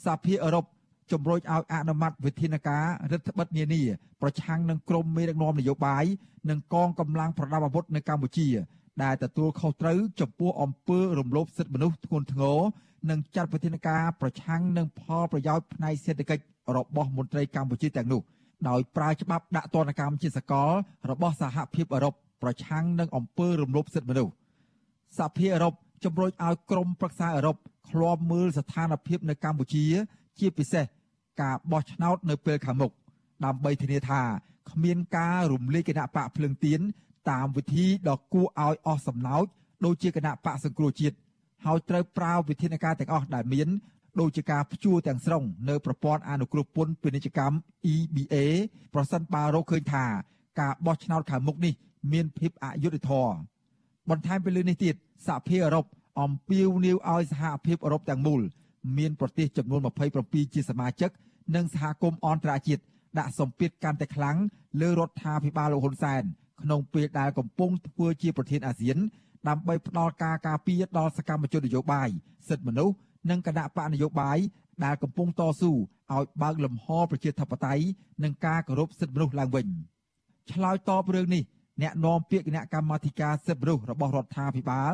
[0.05, 0.65] សហភាពអឺរ៉ុប
[1.11, 3.81] ជំរុញឲ្យអនុម័តវិធានការរដ្ឋបិទនានា
[4.21, 6.05] ប្រឆាំងនឹងក្រុមមេដឹកនាំនយោបាយ
[6.49, 8.47] និងកងកម្លាំងប្រដាប់អាវុធនៅកម្ពុជា
[9.03, 12.59] ដែលទទួលខុសត្រូវចំពោះអំពើរំលោភសិទ្ធិមនុស្សធ្ងន់ធ្ងរ
[13.09, 16.43] និងចាត់វិធានការប្រឆាំងនឹងផលប្រយោជន៍ផ្នែកសេដ្ឋកិច្ច
[16.77, 18.21] របស់មន្ត្រីកម្ពុជាទាំងនោះ
[18.69, 20.71] ដោយប្រើច្បាប់ដាក់ទណ្ឌកម្មជាសកល
[21.09, 24.33] របស់សហភាពអឺរ៉ុបប្រឆាំងនឹងអំពើរំលោភសិទ្ធិមនុស្ស
[25.17, 27.57] សហភាពអឺរ៉ុបជំរុញឲ្យក្រមប្រឹក្សាអឺរ៉ុប
[27.89, 29.85] ឃ្លាំមើលស្ថានភាពនៅកម្ពុជា
[30.39, 30.85] ជាពិសេស
[31.41, 32.91] ការបោះឆ្នោតនៅពេលខាងមុខ
[33.45, 34.21] ដើម្បីធានាថា
[34.71, 36.79] គ្មានការរំលាយគណៈបកភ្លឹងទៀន
[37.29, 39.45] តាមវិធីដ៏គួរឲ្យអស់សំណោច
[39.85, 41.15] ដូចជាគណៈបកសង្គ្រោះជាតិ
[41.65, 43.67] ហើយត្រូវប្រើវិធានការទាំងអស់ដែលមាន
[44.19, 47.55] ដូចជាការព្យួរទាំងស្រុងនៅប្រព័ន្ធអនុគ្រោះពន្ធពាណិជ្ជកម្ម
[47.93, 48.35] EBA
[48.93, 50.05] ប្រសិនបើរកឃើញថា
[50.59, 51.73] ការបោះឆ្នោតខាងមុខនេះ
[52.13, 53.35] មានភាពអយុត្តិធម៌
[54.09, 54.95] បន្ថែមពីលើនេះទៀត
[55.27, 55.85] សហភាពអឺរ៉ុប
[56.21, 58.41] អំពាវនាវឲ្យសហភាពអឺរ៉ុបទាំងមូល
[58.97, 59.81] មានប្រទេសចំនួន
[60.17, 61.11] 27ជាសមាជិក
[61.55, 62.81] និងសហគមន៍អន្តរជាតិ
[63.17, 64.37] ដាក់សម្ពាធកាន់តែខ្លាំង
[64.81, 66.23] លើរដ្ឋាភិបាលលោកហ៊ុនសែន
[66.61, 68.97] ក្នុងពេលដែលកំពុងធ្វើជាប្រធានអាស៊ាន
[69.49, 72.09] ដើម្បីផ្ដល់ការការពារដល់សកម្មជននយោបាយ
[72.49, 72.95] សិទ្ធិមនុស្ស
[73.29, 74.37] និងគណៈបកនយោបាយ
[74.85, 77.83] ដែលកំពុងតស៊ូឲ្យបើកលំហប្រជាធិបតេយ្យ
[78.23, 79.67] និងការគោរពសិទ្ធិមនុស្សឡើងវិញ
[80.51, 81.43] ឆ្លើយតបរឿងនេះ
[81.81, 84.91] អ្នកនាំពាក្យគណៈកម្មាធិការសិទ្ធិមនុស្សរបស់រដ្ឋាភិបាល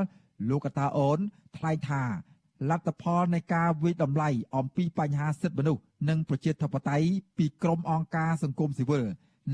[0.49, 1.19] លោកកតាអូន
[1.57, 2.03] ថ្លែងថា
[2.69, 7.07] លទ្ធផលនៃការវិយតម្លៃអំពីបញ្ហាសិទ្ធិមនុស្សនិងប្រជាធិបតេយ្យ
[7.37, 9.03] ពីក្រមអង្គការសង្គមស៊ីវិល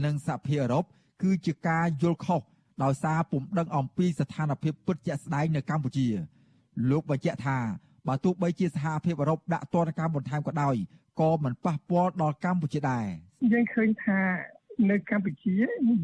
[0.05, 0.83] និងសហភាពអឺរ៉ុប
[1.21, 2.41] គឺជាការយល់ខុស
[2.83, 6.07] ដោយសារពុំដឹងអំពីស្ថានភាពពិតជាក់ស្ដែងនៅកម្ពុជា
[6.89, 7.57] លោកបញ្ជាក់ថា
[8.07, 10.75] បើទោះបីជាសហភាពអឺរ៉ុបដាក់ទណ្ឌកម្មបន្ថែមក៏ដោយ
[11.21, 13.05] ក៏មិនប៉ះពាល់ដល់កម្ពុជាដែរ
[13.53, 14.19] យើងឃើញថា
[14.89, 15.53] នៅកម្ពុជា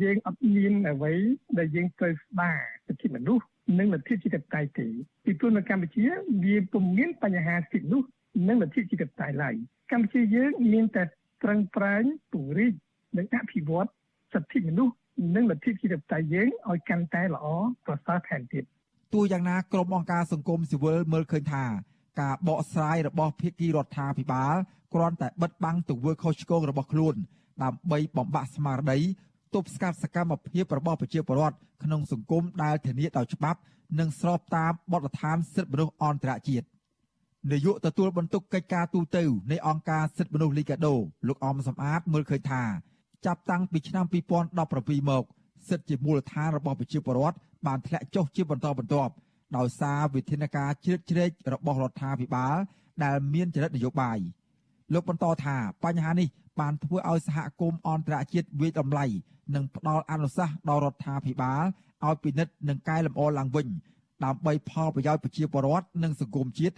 [0.03, 1.13] យើងអត់មានអ្វី
[1.57, 2.57] ដែលយើងត្រូវស្ដារ
[2.87, 3.45] សិទ្ធិមនុស្ស
[3.79, 4.87] និងលទ្ធិជាតិតៃទេ
[5.25, 6.03] ពីព្រោះនៅកម្ពុជា
[6.43, 8.07] វាពុំមានបញ្ហាសិទ្ធិមនុស្ស
[8.47, 9.55] និងលទ្ធិជាតិតៃឡើយ
[9.91, 11.03] កម្ពុជាយើងមានតែ
[11.43, 12.73] ត្រឹងប្រែងពង្រីក
[13.17, 13.87] និងអភិវឌ្ឍ
[14.33, 14.93] សិទ្ធិមនុស្ស
[15.35, 17.45] និងលទ្ធិជាតិតៃយើងឲ្យកាន់តែល្អ
[17.85, 18.63] ប្រសើរថែមទៀត
[19.13, 21.63] ទោះយ៉ាងណាក្រុមអង្គការសង្គមស៊ីវិលមើលឃើញថា
[22.21, 24.55] ការបកស្រាយរបស់ភាគីរដ្ឋាភិបាល
[24.93, 27.15] គ្រាន់តែបិទបាំងទង្វើខុសឆ្គងរបស់ខ្លួន
[27.63, 28.99] ដើម្បីបំបាក់ស្មារតី
[29.53, 33.59] ទប់ស្កាត់សកម្មភាពរបស់ប្រជាពលរដ្ឋក្នុងសង្គមដែលធានាដោយច្បាប់
[33.99, 36.65] និងស្របតាមបទដ្ឋានសិទ្ធិមនុស្សអន្តរជាតិ
[37.51, 39.17] នាយកទទួលបន្ទុកកិច្ចការទូត
[39.51, 40.95] នៃអង្គការសិទ្ធិមនុស្សលីកាដូ
[41.27, 42.63] លោកអមសំអាតមើលឃើញថា
[43.25, 44.05] ចាប់តាំងពីឆ្នាំ
[44.51, 45.23] 2017មក
[45.69, 49.13] សិទ្ធិជាមូលដ្ឋានរបស់ប្រជាពលរដ្ឋបានធ្លាក់ចុះជាបន្តបន្ទាប់
[49.57, 52.55] ដោយសារវិធានការជ្រៀតជ្រែករបស់រដ្ឋាភិបាល
[53.03, 54.17] ដែលមានចរិតនយោបាយ
[54.93, 56.27] លោកបន្តថាបញ្ហានេះ
[56.59, 59.05] បានធ្វើឲ្យសហគមន៍អន្តរជាតិវិយតម្លៃ
[59.55, 61.63] និងផ្ដល់អនុសាសន៍ដល់រដ្ឋាភិបាល
[62.05, 63.67] ឲ្យពិនិត្យនិងកែលម្អឡើងវិញ
[64.25, 66.75] ដើម្បីផលប្រយោជន៍ប្រជាពលរដ្ឋនិងសង្គមជាតិ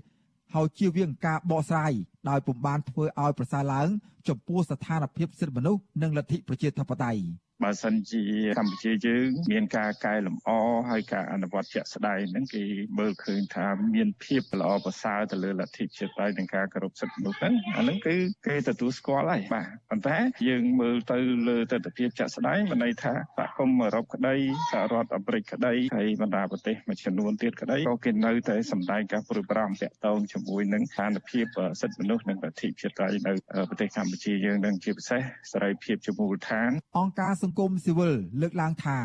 [0.53, 1.93] ហើយជៀសវាងការបកស្រាយ
[2.29, 3.87] ដោយពុំបានធ្វើឲ្យប្រសើរឡើង
[4.27, 7.21] ចំពោះស្ថានភាពសិទ្ធិមនុស្សនិងលទ្ធិប្រជាធិបតេយ្យ
[7.63, 8.23] បើសិនជា
[8.59, 10.49] កម្ពុជាយើងមានការកែលម្អ
[10.89, 12.63] ហើយការអនុវត្តជាក់ស្ដែងហ្នឹងគេ
[12.99, 18.15] មើលឃើញថាមានភាពល្អប្រសើរទៅលើលទ្ធិជាតិហើយនិងការគោរពសិទ្ធិមនុស្សហ្នឹងអាហ្នឹងគឺ
[18.47, 20.17] គេទទួលស្គាល់ហើយបាទប៉ុន្តែ
[20.47, 21.17] យើងមើលទៅ
[21.47, 24.35] លើទស្សនវិជ្ជាជាក់ស្ដែងមានន័យថាសហគមន៍អឺរ៉ុបក្តី
[24.71, 31.45] សហរដ្ឋអាមេរិកក្តីហើយបណ្ដាប្រទេសមួយចំនួនទៀតក្តីក៏គេនៅតែសម្ដែងការព្រួយបារម្ភតាក់ទងជាមួយនឹងស្ថានភាព
[31.81, 33.33] សិទ្ធិមនុស្សនិងលទ្ធិជាតិនៅ
[33.69, 35.21] ប្រទេសកម្ពុជាយើងនឹងជាពិសេស
[35.51, 37.52] សេរីភាពជាមូលដ្ឋានអង្គការសង្គម
[37.83, 38.97] ស៊ីវិលលើកឡើងថា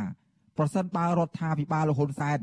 [0.58, 2.40] ប្រសិនបើរដ្ឋាភិបាលលហ៊ុនសែន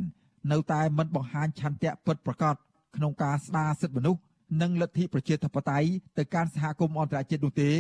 [0.52, 2.56] នៅតែមិនបង្ហាញឆន្ទៈពិតប្រាកដ
[2.96, 4.22] ក្នុងការស្ដារសិទ្ធិមនុស្ស
[4.62, 5.88] និងលទ្ធិប្រជាធិបតេយ្យ
[6.18, 7.72] ទៅកាន់សហគមន៍អន្តរជាតិនោះទេ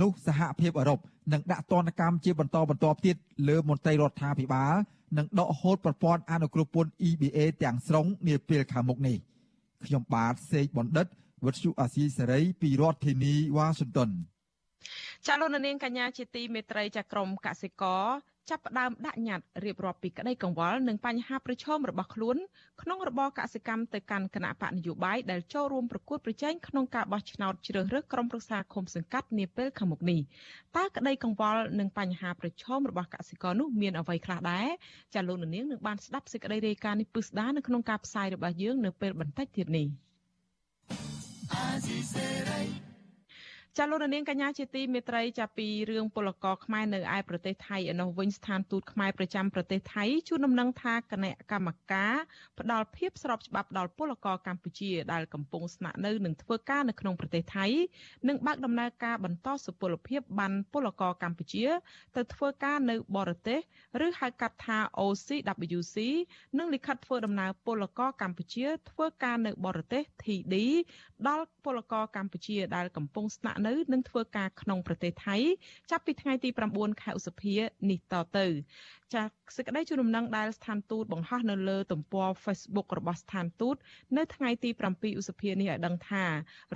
[0.00, 0.98] នោះសហភាពអឺរ៉ុប
[1.32, 3.16] នឹងដាក់ទណ្ឌកម្មជាបន្តបន្ទាប់ទៀត
[3.48, 4.74] លើមន្ត្រីរដ្ឋាភិបាល
[5.18, 9.16] និងដកហូតប្រព័ន្ធអនុគ្រោះពន្ធ EBA ទាំងស្រុងនាពេលខាងមុខនេះ
[9.86, 11.06] ខ្ញុំបាទសេកបណ្ឌិត
[11.44, 14.10] វុទ្ធុអាស៊ីសេរីពីរដ្ឋធានីវ៉ាស៊ីនតោន
[15.26, 18.04] ចាលោកនាងកញ្ញាជាទីមេត្រីចាក្រមកសិករ
[18.50, 22.36] ចាប់ផ្ដើមដាក់ញត្តិរៀបរាប់ពីក្តីកង្វល់និងបញ្ហាប្រឈមរបស់ខ្លួន
[22.82, 30.20] ក្នុងរបរកសិកម្មទៅកាន់គណៈបកនយោបាយដែលចូលរួមប្រកួតប្រជែងក្នុងការបោះឆ្នោតជ្រើសរើសក្រុមប្រឹក្សាឃុំសង្កាត់នាពេលខាងមុខនេះ
[30.76, 34.68] តើក្តីកង្វល់និងបញ្ហាប្រឈមរបស់កសិករនោះមានអ្វីខ្លះដែរ
[35.14, 39.86] ចាលោកនាងនឹងបានស្ដាប់សេចក្តីរាយការណ៍នេះពឹស្ដានៅក្នុងការផ្សាយរបស់យើងនៅពេលបន្តិចទៀតនេះ
[41.52, 42.91] អាស៊ីសេរី
[43.78, 52.14] ចាលោករនាងកញ្ញាជាទីមេត្រីចាប់ពីរឿងពលករខ្មែរនៅឯប្រទេសថៃឯនោះវិញស្ថានទូតខ្មែរប្រចាំប្រទេសថៃជួនដំណឹងថាគណៈកម្មការ
[52.58, 57.66] ផ្ដល់ភាពស្របច្បាប់ដល់ពលករកម្ពុជាដែលកំពុងស្នាក់នៅនិងធ្វើការនៅក្នុងប្រទេសថៃ
[58.28, 61.66] និងបើកដំណើរការបន្តសុពលភាពបានពលករកម្ពុជា
[62.16, 63.60] ទៅធ្វើការនៅបរទេស
[64.06, 65.96] ឬហៅកាត់ថា OCWC
[66.58, 70.54] និងលិខិតធ្វើដំណើរពលករកម្ពុជា ធ្វើការនៅបរទេស TD
[71.28, 75.36] ដល់ពលករកម្ពុជាដែលកំពុងស្នាក់នៅនិងធ្វើការក្នុងប្រទេសថៃ
[75.90, 77.54] ចាប់ពីថ្ងៃទី9ខែឧសភា
[77.90, 78.46] នេះតទៅ
[79.14, 79.22] ចា
[79.56, 83.76] សេចក្តីជូនដំណឹងដែលស្ថានទូតបង្ហោះនៅលើទំព័រ Facebook របស់ស្ថានទូត
[84.16, 86.24] នៅថ្ងៃទី7ឧសភានេះឲ្យដឹងថា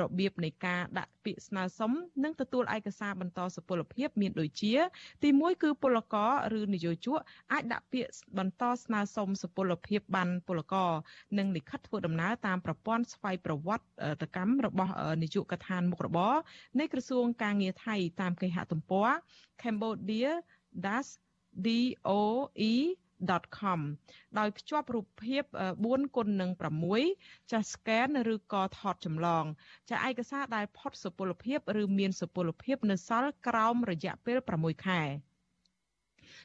[0.00, 1.92] របៀបនៃការដាក់ពាក្យស្នើសុំ
[2.24, 4.74] និងទទួលឯកសារបន្តសុពលភាពមានដូចជា
[5.22, 7.18] ទី1គឺពលករឬនិយោជក
[7.52, 10.90] អាចដាក់ពាក្យបន្តស្នើសុំសុពលភាពបានពលករ
[11.38, 16.34] និងលិខិតធ្វើដំណើរតាមប្រព័ន្ធស្វ័យប្រវត្តិកម្មរបស់នាយកដ្ឋានមុខរបរ
[16.80, 19.08] នៃក្រសួងការងារថៃតាមគេហទំព័រ
[19.62, 20.30] Cambodia
[20.86, 21.06] das
[21.64, 23.80] doe.com
[24.38, 25.42] ដោយភ្ជាប់រូបភាព
[25.80, 26.50] 4គុណនឹង
[27.00, 29.44] 6ចាស់ scan ឬក៏ថតចម្លង
[29.90, 35.02] ចាឯកសារដែលផុតសុពលភាពឬមានសុពលភាពនៅសល់ក្រោមរយៈពេល6ខែ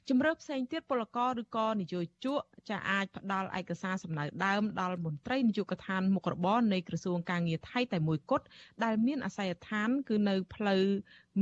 [0.09, 8.45] ជំរឿផ្សេងទៀតពលករឬក៏នយោជកចាអាចផ្ដល់ឯកសារសំណៅដើមដល់មន្ត្រីនយោបាយកឋានមុខរបរនៃក្រសួងការងារថៃតែមួយគត់
[8.83, 10.83] ដែលមានអាស័យដ្ឋានគឺនៅផ្លូវ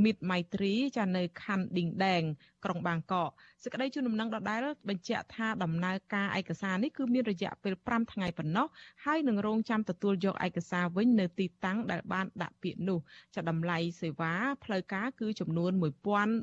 [0.02, 2.22] មិត្តមៃត្រី ចានៅខណ្ឌឌីងដែង
[2.64, 3.30] ក្រុងបាងកក
[3.62, 8.66] សេចក្តីជូនដំណឹងដដែលបញ្ជាក់ថាដំណើរការឯកសារនេះគឺមានរយៈពេល5ថ្ងៃប៉ុណ្ណោះ
[9.04, 12.98] ហើយនឹងរងចាំទទួលយកឯកសារវិញនៅទីតាំងដែលបានដាក់ពាក្យនោះ
[13.34, 14.34] ចាតម្លៃសេវា
[14.64, 15.72] ផ្លូវការគឺចំនួន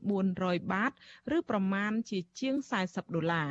[0.05, 0.91] 1400បាត
[1.35, 3.49] ឬប្រមាណជាជាង40ដុល្លារ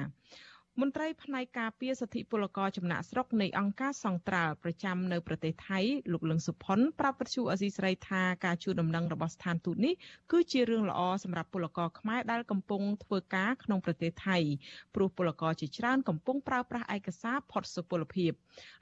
[0.81, 5.79] មន្ត្រីផ្នែកការពារសិទ្ធិពលករចំណាក់ស្រុកនៃអង្គការសង្ត្រាល់ប្រចាំនៅប្រទេសថៃ
[6.12, 9.95] លោកលឹងសុផុនប្រាប់វិទ្យុអេស៊ីស្រីថាការជួលដំណឹងរបស់ស្ថានទូតនេះ
[10.33, 14.39] គឺជារឿងល្អសម្រាប់ពលករខ្មែរដែលកំពុងធ្វើការក្នុងប្រទេសថៃ
[14.95, 18.33] ព្រោះពលករជាច្រើនកំពុងប្រើប្រាស់ឯកសារផុតសុពលភាព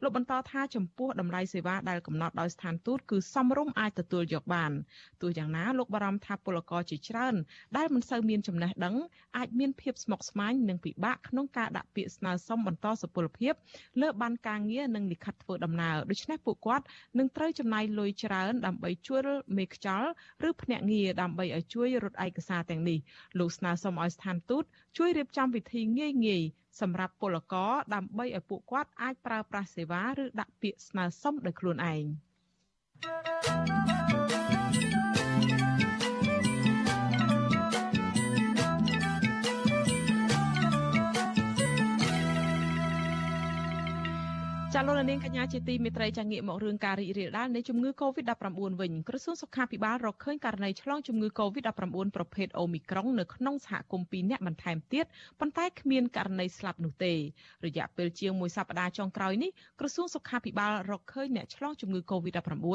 [0.02, 4.72] លោកបន្តថាចំពោះតម្លៃសេវាដែលកំណត់ដោយស្ថានទូតគឺសមរម្យអាចទទួលយកបាន
[5.22, 7.34] ទោះយ៉ាងណាលោកបារម្ភថាពលករជាច្រើន
[7.76, 8.94] ដែលមិនសូវមានចំណេះដឹង
[9.36, 13.52] អាចមានភាពស្មុគស្មាញនិងពិបាកក្នុងការដាក់ពាក្យស្នើសុំបន្តសុពលភាព
[14.00, 16.84] លើបានការងារនិងលិខិតធ្វើដំណើរដូច្នេះពួកគាត់
[17.18, 19.26] នឹងត្រូវចំណាយលុយច្រើនដើម្បីជួល
[19.56, 20.10] មេខ្យល់
[20.48, 22.98] ឬភ្នាក់ងារដើម្បីឲ្យជួយរត់ឯកសារទាំងនេះ
[23.38, 24.64] លោកស្នើសុំឲ្យស្ថានទូត
[24.98, 26.42] ជួយរៀបចំវិធីងាយងាយ
[26.80, 32.04] សម្រាប់ពលករដើម្បីឲ្យពួកគាត់អាចប្រើប្រាស់សេវាឬដាក់ពាក្យស្នើសុំដោយខ្លួនឯង
[33.04, 33.93] thank you
[44.76, 48.46] ចាលោកនាងកញ្ញាជាទីមេត្រីចាងាកមករឿងការរីករាលដាលនៃជំងឺ Covid-19
[48.80, 55.06] វិញក្រសួងសុខាភិបាលរកឃើញករណីឆ្លងជំងឺ Covid-19 ប្រភេទ Omicron នៅក្នុងសហគមន៍2នាក់បន្ថែមទៀត
[55.40, 57.12] ប៉ុន្តែគ្មានករណីស្លាប់នោះទេ
[57.64, 59.50] រយៈពេលជាងមួយសប្តាហ៍ចុងក្រោយនេះ
[59.80, 62.66] ក្រសួងសុខាភិបាលរកឃើញអ្នកឆ្លងជំងឺ Covid-19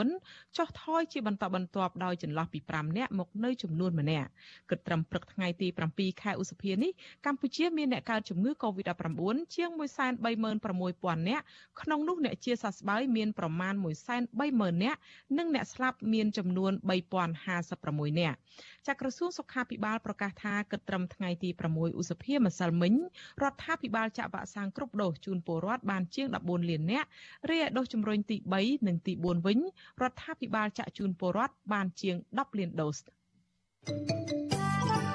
[0.57, 4.29] ចុះថយជាបន្តបន្ទាប់ដោយចន្លោះពី5នាក់មកនៅចំនួនម្នាក់
[4.69, 6.91] គិតត្រឹមព្រឹកថ្ងៃទី7ខែឧសភានេះ
[7.25, 9.11] កម្ពុជាមានអ្នកកើតជំងឺ Covid-19
[9.55, 9.69] ជាង
[10.39, 11.45] 136,000នាក់
[11.89, 13.73] ក្នុងនោះអ្នកជាសះស្បើយមានប្រមាណ
[14.27, 14.99] 130,000នាក់
[15.37, 16.71] និងអ្នកស្លាប់មានចំនួន
[17.45, 18.37] 3056នាក់
[18.87, 22.93] ចាក្រសួងសុខាភិបាលប្រកាសថាគិតត្រឹមថ្ងៃទី6ឧសភាម្សិលមិញ
[23.43, 27.07] រដ្ឋាភិបាលចាក់វ៉ាក់សាំងគ្រប់ដូសជូនពលរដ្ឋបានជាង14លាននាក់
[27.49, 29.59] រីឯដូសជំរុញទី3និងទី4វិញ
[30.01, 32.97] រដ្ឋាភិបាលចាក់ជូនពលរដ្ឋបានជាង10លានដូស
[33.87, 35.08] thank you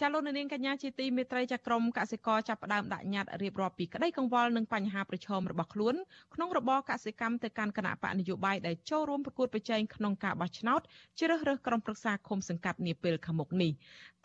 [0.00, 5.94] ចចាលោកនាងកញ្ញាជាទីមេត្រីចាក្រមកសិករចាប់ផ្ដើមដាក់ញត្តិរៀបរាប់ពីក្តីកង្វល់និងបញ្ហាប្រឈមរបស់ខ្លួន
[6.34, 10.80] ក្នុងរបរកសិកម្មទៅកាន់គណៈបកនយោបាយដែលចូលរួមប្រកួតប្រជែងក្នុងការបោះឆ្នោត
[11.18, 13.72] ជ្រើសរើសក្រុមប្រឹក្សាឃុំសង្កាត់នាពេលខាងមុខនេះ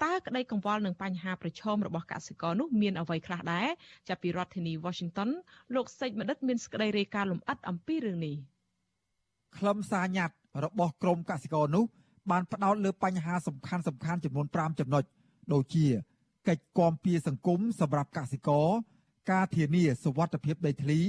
[0.03, 3.67] តើក្តីកង្វល់និងបញ្ហាប្រឈមរបស់កសិករនោះមានអ្វីខ្លះដែរ
[4.07, 5.29] ចាប់ពីរដ្ឋធានី Washington
[5.75, 8.35] លោកសេចមនិតមានសេចក្តីរាយការណ៍លម្អិតអំពីរឿងនេះ
[9.57, 11.85] ខ្លឹមសារញត្តិរបស់ក្រមកសិករនោះ
[12.31, 15.03] បានផ្ដោតលើបញ្ហាសំខាន់សំខាន់ចំនួន5ចំណុច
[15.53, 15.85] ដូចជា
[16.47, 18.67] កិច្ចគាំពៀសង្គមសម្រាប់កសិករ
[19.31, 20.99] ការធានាសុវត្ថិភាពដីធ្លី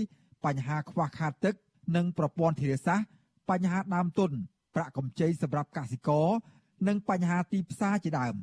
[0.45, 1.55] បញ្ហាខ្វះខាតទឹក
[1.97, 3.07] និងប្រព័ន្ធធារាសាស្ត្រ
[3.51, 4.31] បញ្ហាដើមទុន
[4.75, 6.29] ប្រាក់កម្ចីសម្រាប់កសិករ
[6.89, 8.37] និងបញ្ហាទីផ្សារជាដើម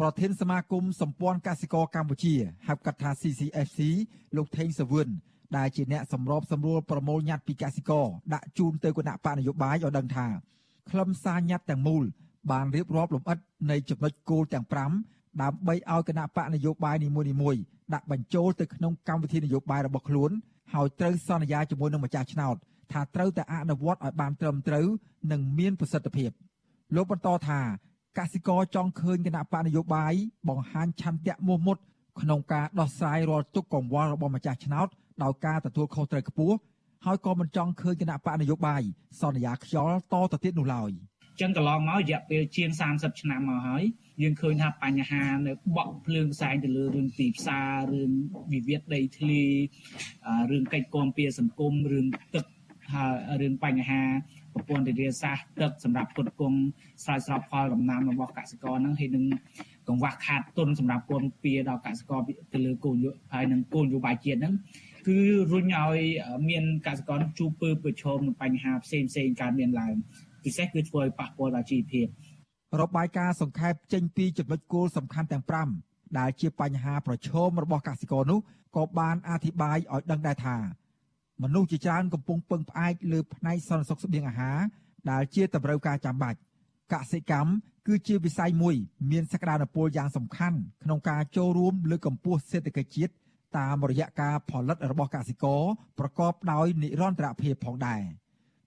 [0.00, 2.34] ប្រធានសមាគមសម្ព័ន្ធកសិករកម្ពុជា
[2.68, 3.80] ហៅកាត់ថា CCFC
[4.36, 5.08] លោកថេងសវឿន
[5.56, 10.26] ដែលជាអ្នកសម្របសម្រួលប្រមូលញត្តិពីកសិករដាក់ជូនទៅគណៈបកនយោបាយឲ្យដឹងថា
[10.90, 12.04] ខ្លឹមសារញត្តិទាំងមូល
[12.50, 13.38] បានរៀបរាប់លម្អិត
[13.70, 14.66] នៃចំណុចគោលទាំង
[15.02, 17.08] 5ដើម្បីឲ្យគណៈបកនយោបាយនី
[17.42, 17.60] មួយៗ
[17.94, 20.30] ដាក់បញ្ចូលទៅក្នុងកម្មវិធីនយោបាយរបស់ខ្លួន
[20.74, 22.56] ហើយត្រូវសន្យាជាមួយនឹងម្ចាស់ឆ្នោត
[22.92, 24.86] ថាត្រូវតែអនុវត្តឲ្យបានត្រឹមត្រូវ
[25.32, 26.30] និងមានប្រសិទ្ធភាព
[26.96, 27.60] លោកបន្តថា
[28.18, 30.12] កសិករចង់ឃើញគណៈបកនយោបាយ
[30.48, 31.76] បង្ហាញឆន្ទៈមោះមុត
[32.20, 34.88] ក្នុងការដោះស្រាយរាល់ទុកកង្វល់របស់ម្ចាស់ឆ្នោត
[35.22, 36.56] ដោយការទទួលខុសត្រូវខ្ពស់
[37.04, 38.82] ហើយក៏មិនចង់ឃើញគណៈបកនយោបាយ
[39.20, 40.90] សន្យាខ្យល់តទៅទៀតនោះឡើយ។
[41.40, 43.84] ចឹងកន្លងមករយៈពេលជាង30ឆ្នាំមកហើយ
[44.22, 48.10] យើងឃើញថាបញ្ហានៅបក់ភ្លើងផ្សែងទៅលើរឿងទីផ្សាររឿង
[48.52, 49.42] វិវាទដីធ្លី
[50.50, 52.44] រឿងកិច្ចគាំពៀសង្គមរឿងទឹក
[52.94, 54.02] ហើយរឿងបញ្ហា
[54.54, 56.58] ប្រព័ន្ធធារាសាស្ត្រទឹកសម្រាប់ផ្គត់ផ្គង់
[57.04, 59.24] ស្រោចស្រពផលដំណាំរបស់កសិករហ្នឹងហើយនឹង
[59.88, 62.20] កង្វះខាតទុនសម្រាប់គាំពៀដល់កសិករ
[62.52, 62.96] ទៅលើគោល
[63.34, 64.54] ហើយនឹងគោលនយោបាយជាតិហ្នឹង
[65.06, 65.18] គឺ
[65.52, 65.98] រុញឲ្យ
[66.48, 69.94] មានកសិករជួបពើប្រឈមនឹងបញ្ហាផ្សេងផ្សេងកើតមានឡើង
[70.44, 72.06] ពិសេសគឺធ្វើឲ្យប៉ះពាល់ដល់ជីវភាព
[72.80, 75.44] របាយការណ៍សង្ខេបចេញពីចំណុចគោលសំខាន់ទាំង
[75.80, 78.40] 5ដែលជាបញ្ហាប្រឈមរបស់កសិករនោះ
[78.76, 80.56] ក៏បានអធិប្បាយឲ្យដឹងដែរថា
[81.42, 84.58] មនុស្សជាច្រើនកំពុងពឹងផ្អែកលើផ្នែកសន្តិសុខស្បៀងអាហារ
[85.10, 86.38] ដែលជាតម្រូវការចាំបាច់
[86.92, 87.50] កសិកម្ម
[87.86, 88.76] គឺជាវិស័យមួយ
[89.10, 93.12] មានសក្តានុពលយ៉ាងសំខាន់ក្នុងការចូលរួមលើកកម្ពស់សេដ្ឋកិច្ចជាតិ
[93.58, 95.62] តាមរយៈការផលិតរបស់កសិករ
[95.98, 98.02] ប្រកបដោយនិរន្តរភាពផងដែរ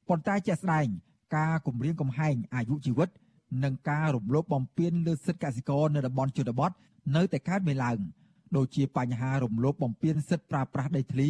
[0.10, 0.88] ប៉ុន្តែជាក់ស្ដែង
[1.36, 3.10] ការគម្រាមកំហែងអាយុជីវិត
[3.64, 6.72] និងការរំលោភបំពានលើសិទ្ធិកសិករនៅតំបន់ជនបទ
[7.16, 7.98] នៅតែកើតមានឡើង
[8.58, 11.30] ដូចជាបញ្ហារំលោភបំពានសិទ្ធិប្រើប្រាស់ដីធ្លី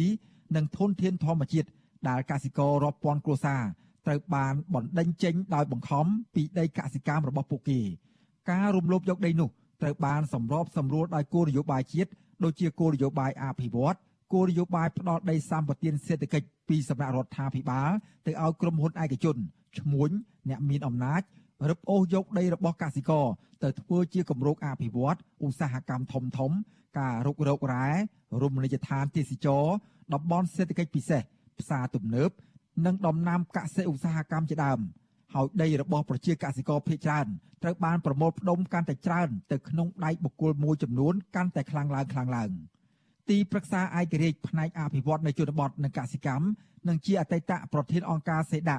[0.56, 1.68] និងធនធានធម្មជាតិ
[2.08, 3.62] ដែលកសិកររាប់ពាន់គ្រួសារ
[4.06, 7.80] ត្រូវបានបណ្ដេញចេញដោយបង្ខំពីដីកសិកម្មរបស់ពួកគេ
[8.50, 9.48] ការរំលោភយកដីនោះ
[9.82, 12.10] ត្រូវបានសម្របសម្រួលដោយគោលនយោបាយជាតិ
[12.44, 13.96] ដូចជាគោលនយោបាយអភិវឌ្ឍ
[14.32, 17.90] គោលនយោបាយផ្ដល់ដីសម្បត្តិសេដ្ឋកិច្ចពីសំណាក់រដ្ឋាភិបាល
[18.26, 19.36] ទៅឲ្យក្រុមហ៊ុនឯកជន
[19.78, 20.10] ឈ្មួញ
[20.48, 21.22] អ្នកមានអំណាច
[21.68, 23.26] រឹបអូសយកដីរបស់កសិករ
[23.62, 26.52] ទៅធ្វើជាគម្រោងអភិវឌ្ឍឧស្សាហកម្មធំធំ
[26.98, 27.88] ការរុករករ៉ែ
[28.42, 29.64] រមណីយដ្ឋានទេសចរ
[30.14, 31.22] តំបន់សេដ្ឋកិច្ចពិសេស
[31.60, 32.30] ផ្សារទំនើប
[32.86, 34.80] និងដំណាំកសិឧស្សាហកម្មជាដើម
[35.34, 37.26] ហើយដីរបស់ប្រជាកសិករភ ieck ច្រើន
[37.62, 42.50] ត្រូវបានប្រមូលផ្ដុំកាន់តែច្រើនទៅក្នុងដៃបុគ្គលមួយចំនួនកាន់តែខ្លាំងឡើងខ្លាំងឡើង
[43.28, 46.46] ទីប្រឹក្សាឯករាជ្យផ្នែកអភិវឌ្ឍនៅជនបទនិងកសិកម្ម
[46.88, 48.78] និងជាអតីតប្រធានអង្គការសេដា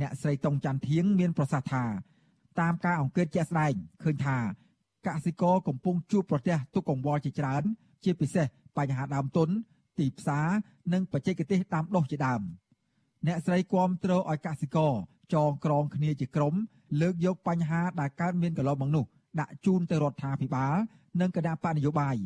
[0.00, 1.84] អ្នកស្រីតុងច័ន្ទធៀងមានប្រសាសន៍ថា
[2.60, 3.72] តាមការអង្កេតជាក់ស្ដែង
[4.02, 4.36] ឃើញថា
[5.06, 7.62] កសិករកំពុងជួបប្រទះទុកកង្វល់ជាច្រើន
[8.04, 9.48] ជាពិសេសបញ្ហាដើមទុន
[9.98, 10.46] ទីផ្សារ
[10.92, 12.40] និងបច្ចេកទេសដាំដុះជាដើម
[13.26, 14.92] អ្នកស្រីគាំទ្រឲ្យកសិករ
[15.34, 16.54] ចងក្រងគ្នាជាក្រុម
[17.00, 19.04] លើកយកបញ្ហាដែលកើតមានកន្លងមកនោះ
[19.40, 20.74] ដាក់ជូនទៅរដ្ឋាភិបាល
[21.20, 22.16] និងគណៈបកនយោបាយ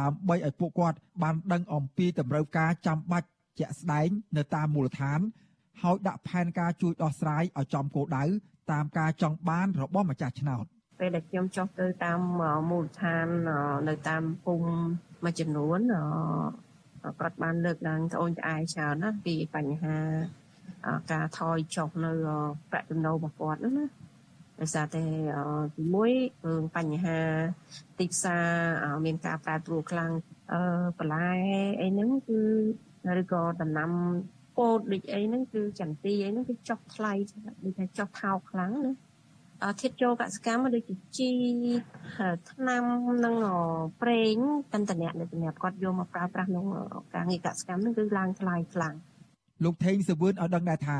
[0.00, 5.20] ដើម្បីឲ្យពួកគាត់បានដឹងអំពីតម្រូវការចាំបាច់ជាក់ស្ដែងនៅតាមមូលដ្ឋាន
[5.82, 8.24] ហើយដាក់ផែនការជួយដោះស្រាយឲ្យចំគោលដៅ
[8.72, 10.64] តាមការចង់បានរបស់ម្ចាស់ឆ្នោត
[11.00, 12.20] ពេលដែលខ្ញុំចុះទៅតាម
[12.70, 13.26] មូលដ្ឋាន
[13.88, 14.70] នៅតាមភូមិ
[15.24, 15.78] មួយចំនួន
[17.20, 19.96] គាត់បានលើកឡើងត្អូញត្អែច្រើនណាពីបញ្ហា
[21.12, 22.12] ការថយចុះនៅ
[22.70, 23.86] ប្រាក់ចំណូលរបស់គាត់ហ្នឹងណា
[24.60, 25.04] ដោយសារតែ
[25.76, 26.12] ទីមួយ
[26.46, 27.18] រឿងបញ្ហា
[27.98, 30.12] ទីផ្សារមានការប្រែប្រួលខ្លាំង
[30.52, 30.60] អឺ
[30.98, 31.30] បន្លែ
[31.80, 32.40] អីហ្នឹងគឺ
[33.20, 33.90] ឬក៏ដំណាំ
[34.60, 37.12] ពោតដូចអីហ្នឹងគឺចន្ទីអីហ្នឹងគឺចុះថ្លៃ
[37.64, 38.92] ដូចថាចុះថោកខ្លាំងណា
[39.80, 41.30] ធាតចូលកសកម្មដូចជាជី
[42.52, 42.84] ថ្នាំ
[43.24, 43.34] និង
[44.02, 44.36] ប្រេង
[44.74, 46.66] តន្តនៈដែលសម្រាប់គាត់យកមកប្រើប្រាស់ក្នុង
[47.14, 48.94] ការងារកសកម្មហ្នឹងគឺឡើងថ្លៃខ្លាំង
[49.64, 50.98] លោកថេងសវឿនឲ្យដឹងដែរថា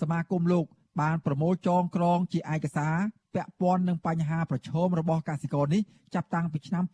[0.00, 0.66] សមាគមលោក
[1.00, 2.94] បានប្រមូលចងក្រង ជាឯកសារ
[3.34, 5.82] ពាក់ព័ន្ធនឹងបញ្ហាប្រឈមរបស់កសិករនេះ
[6.14, 6.84] ចាប់តាំងពីឆ្នាំ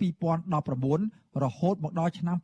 [0.67, 2.37] 2019រហូតមកដល់ឆ្នាំ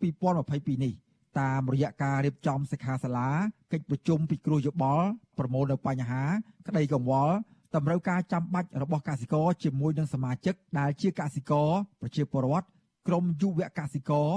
[0.42, 0.94] 2022នេះ
[1.40, 3.30] តាមរយៈការរៀបចំសិក្ខាសាលា
[3.72, 5.06] កិច្ចប្រជុំពិគ្រោះយោបល់
[5.38, 6.22] ប្រមូលនៅបញ្ហា
[6.66, 7.34] ក្តីកង្វល់
[7.74, 11.68] តម្រូវការចាំបាច់របស់កសិករជាមួយនឹងសមាជិកដែលជាកសិករ
[12.00, 12.66] ប្រជាពលរដ្ឋ
[13.08, 14.28] ក្រមយុវកសិករ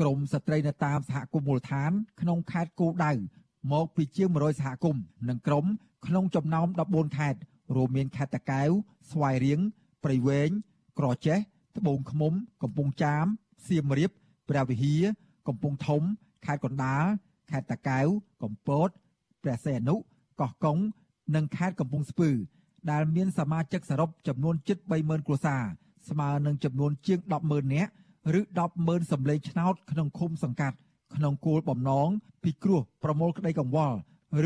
[0.00, 1.90] ក្រមស្ត្រីនៅតាមសហគមន៍មូលដ្ឋាន
[2.20, 3.12] ក្នុងខេត្តគោលដៅ
[3.72, 5.66] មកពីជាង100សហគមន៍និងក្រម
[6.06, 7.40] ក្នុងចំណោម14ខេត្ត
[7.76, 8.70] រួមមានខេត្តតាកែវ
[9.10, 9.60] ស្វាយរៀង
[10.04, 10.50] ព្រៃវែង
[10.98, 11.38] ក្រចេះ
[11.76, 12.32] ត្បូងឃ្មុំ
[12.62, 13.26] កំពង់ចាម
[13.66, 14.10] សៀមរាប
[14.48, 15.02] ព្រះវិហារ
[15.48, 16.02] កំពង់ធំ
[16.46, 17.04] ខេត្តកណ្ដាល
[17.50, 18.06] ខេត្តតាកែវ
[18.42, 18.88] កំពត
[19.42, 19.96] ព្រះសីហនុ
[20.40, 20.78] កោះកុង
[21.34, 22.30] និងខេត្តកំពង់ស្ពឺ
[22.90, 25.62] ដែលមានសមាជិកសរុបចំនួនជិត30000គ្រួសារ
[26.08, 27.90] ស្មើនឹងចំនួនជាង100,000នាក់
[28.38, 28.40] ឬ
[28.76, 30.76] 100,000សម្លេងឆ្នោតក្នុងឃុំសង្កាត់
[31.14, 32.08] ក្នុងគោលបំណង
[32.42, 33.98] ពិគ្រោះប្រមូលក្តីកង្វល់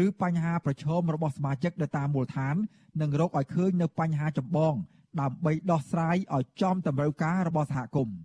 [0.04, 2.56] ឬបញ្ហាប្រឈមរបស់សមាជិកនៅតាមមូលដ្ឋាន
[3.00, 4.74] និងរកឲ្យឃើញនៅបញ្ហាចម្បង
[5.20, 8.16] ដើម្បីដោះស្រាយឲ្យចំតម្រូវការរបស់សហគមន៍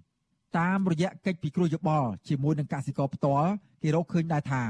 [0.60, 3.50] តាមរយៈកិច្ចពិគ្រោះយោបល់ជាមួយនឹងកសិករផ្ទាល់
[3.84, 4.64] គេរកឃើញដែរថា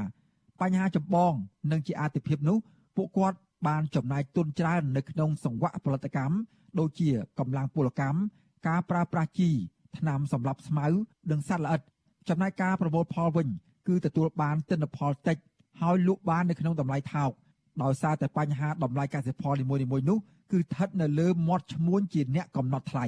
[0.60, 1.32] បញ្ហាចម្បង
[1.70, 2.58] និងជាអាទិភាពនោះ
[2.96, 6.36] ពួកគាត់បានចំណាយទុនច្រើននៅក្នុងសង្វាក់ផលិតកម្ម
[6.78, 7.08] ដូចជា
[7.38, 8.18] កម្លាំងពលកម្ម
[8.68, 9.50] ការប្រើប្រាស់ជី
[9.98, 10.86] ថ្នាំសម្លាប់ស្មៅ
[11.30, 11.80] និងសត្វល្អិត
[12.28, 13.48] ចំណែកការប្រមូលផលវិញ
[13.88, 15.36] គឺទទួលបានទិន្នផលតិច
[15.80, 17.30] ហើយលក់បាននៅក្នុងតម្លៃថោក
[17.82, 20.18] ដោយសារតែបញ្ហាតម្លៃកសិផលនីមួយៗនោះ
[20.52, 23.06] គឺស្ថិតនៅលើមាត់ឈ្មួញជាអ្នកកំណត់ថ្លៃ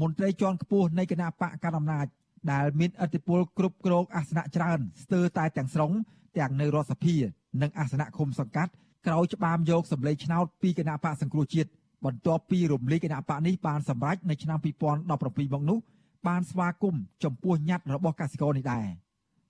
[0.00, 2.06] មន្ត្រីជាន់ខ្ពស់នៃគណៈបកកណ្ដាលអំណាច
[2.52, 5.92] ដែលមានអធិបុលគ្រប់គ្រងអាសនៈច្រើនស្ទើរតែទាំងស្រុង
[6.38, 7.16] ទាំងនៅរដ្ឋសភា
[7.62, 8.72] និងអាសនៈឃុំសង្កាត់
[9.06, 11.70] ក្រោយច្បាមយកសម្លេងឆ្នោតពីគណៈបកសង្គ្រោះជាតិ
[12.04, 15.12] បន្ទាប់ពីរំលាយគណៈបកនេះបានសម្រេចនៅឆ្នាំ2017ម
[15.60, 15.78] កនោះ
[16.26, 18.86] បានស្វាគមន៍ចំពោះញត្តិរបស់កសិករនេះដែរ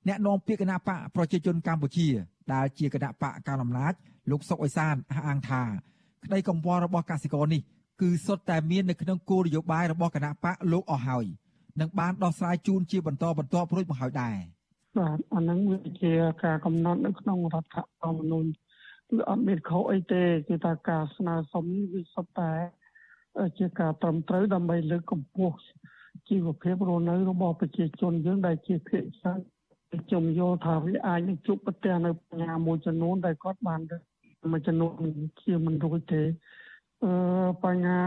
[0.08, 2.08] អ្នកនាំពាក្យគណៈបកប្រជាជនកម្ពុជា
[2.52, 3.92] ដែលជាគណៈបកកណ្ដាលអំណាច
[4.30, 5.62] លោកសុកអេសានអះអាងថា
[6.24, 7.62] ក្តីកង្វល់របស់កសិករនេះ
[8.00, 11.26] គឺសុទ្ធតែមាននៅក្នុងគោលនយោបាយរបស់គណៈបកលោកអស់ហើយ
[11.80, 14.36] នឹងបានដោះស្រាយជូនជាបន្តបន្ទាប់រួចមកហើយដែរ
[14.98, 16.12] បាទអានឹងវាជា
[16.44, 18.48] ការកំណត់នៅក្នុងរដ្ឋធម្មនុញ្ញ
[19.10, 22.52] គឺអត់មានខុសអីទេគឺថាការស្នើសុំវាសុទ្ធតែ
[23.58, 25.56] ជាការត្រឹមត្រូវដើម្បីលើកកម្ពស់
[26.28, 29.40] ជីវភាពរស់នៅរបស់ប្រជាជនយើងដែលជាភាគច្រើន
[30.04, 33.80] ខ្ញុំយល់ថាវាអាចនឹងជួបប្រទះនៅបញ្ហាមួយចំនួនដែលគាត់បាន
[34.52, 34.92] មួយចំនួន
[35.42, 36.22] ជាមិនរួចទេ
[37.04, 37.12] អឺ
[37.64, 38.02] បញ្ហា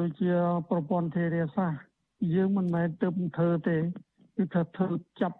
[0.00, 0.32] ដូចជា
[0.70, 1.80] ប្រព័ន្ធធារាសាស្ត្រ
[2.34, 3.76] យើងមិនមែនទៅធ្វើទេ
[4.36, 4.88] គឺថាធ្វើ
[5.20, 5.36] ចាប់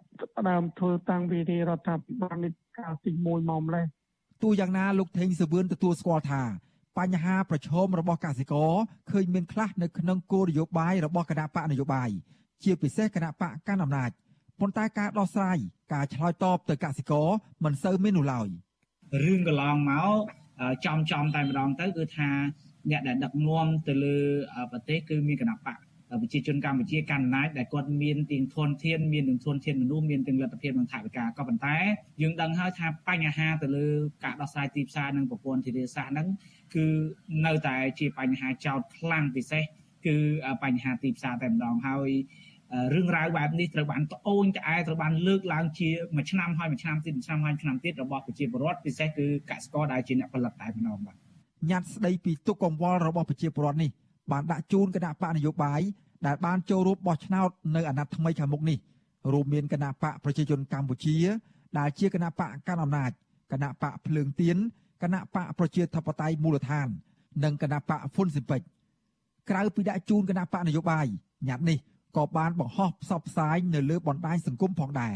[0.49, 1.37] ដើមធ្វើតាំងពី
[1.69, 3.85] រដ្ឋាភិបាលនេះកាលទី1មកម្លេះ
[4.43, 6.41] ទោះយ៉ាងណាលោកថេងសវឿនទទួលស្គាល់ថា
[6.97, 8.71] បញ្ហាប្រឈមរបស់កសិករ
[9.11, 12.09] ឃើញមានខ្លះនៅក្នុងគោលនយោបាយរបស់គណៈបកនយោបាយ
[12.63, 14.11] ជាពិសេសគណៈបកកាន់អំណាច
[14.59, 15.57] ប៉ុន្តែការដោះស្រាយ
[15.93, 17.27] ការឆ្លើយតបទៅកសិករ
[17.63, 18.47] មិនសូវមាននោះឡើយ
[19.23, 20.44] រឿងកន្លងមក
[20.85, 22.29] ចំចំតែម្ដងទៅគឺថា
[22.91, 24.17] អ្នកដែលដឹកនាំទៅលើ
[24.71, 25.79] ប្រទេសគឺមានគណៈបក
[26.21, 31.77] ប្រជាជនកម្ពុជាកាន់អំណាចដែលគាត់មានទាំងធនធានមានទាំងធនធានមនុស្សមានទាំងលទ្ធភាពនិងថវិកាក៏ប៉ុន្តែ
[32.21, 33.87] យើងដឹងហើយថាបញ្ហាទៅលើ
[34.23, 36.27] ការដោះស្រាយទីផ្សារនិងប្រព័ន្ធធារាសាស្ត្រហ្នឹង
[36.75, 36.85] គឺ
[37.45, 39.63] នៅតែជាបញ្ហាចោតខ្លាំងពិសេស
[40.05, 40.17] គឺ
[40.63, 42.09] បញ្ហាទីផ្សារតែម្ដងហើយ
[42.93, 51.15] រឿងរ៉ាវបែបនេះត្រូវបានត្អូញត្អែត្រូវបានលើកឡើងជាមួយឆ្នាំហើយមួយឆ្នាំទៀតមួយឆ្នាំហើយឆ្នាំទៀតរបស់ប្រជាពលរដ្ឋពិសេសគឺកសិករដែលជាអ្នកផលិតតែម្ដងបាទ
[51.71, 53.91] ញត្តិស្ដីពីទុកកង្វល់របស់ប្រជាពលរដ្ឋនេះ
[54.31, 55.81] បានដាក់ជូនគណៈបកនយោបាយ
[56.27, 58.77] ដែលបានចូលរួមបោះឆ្នោតនៅអាណត្តិថ្មីខាងមុខនេះ
[59.33, 61.15] រួមមានគណៈបកប្រជាជនកម្ពុជា
[61.77, 63.11] ដែលជាគណៈបកកាន់អំណាច
[63.51, 64.57] គណៈបកភ្លើងទៀន
[65.03, 66.87] គណៈបកប្រជាធិបតេយ្យមូលដ្ឋាន
[67.43, 68.61] និងគណៈបកហ៊ុនស៊ីពេច
[69.49, 71.05] ក្រៅពីដាក់ជូនគណៈបកនយោបាយ
[71.49, 71.77] ញត្តិនេះ
[72.15, 75.15] ក៏បានបង្ហោះផ្សព្វផ្សាយនៅលើបណ្ដាញសង្គមផងដែរ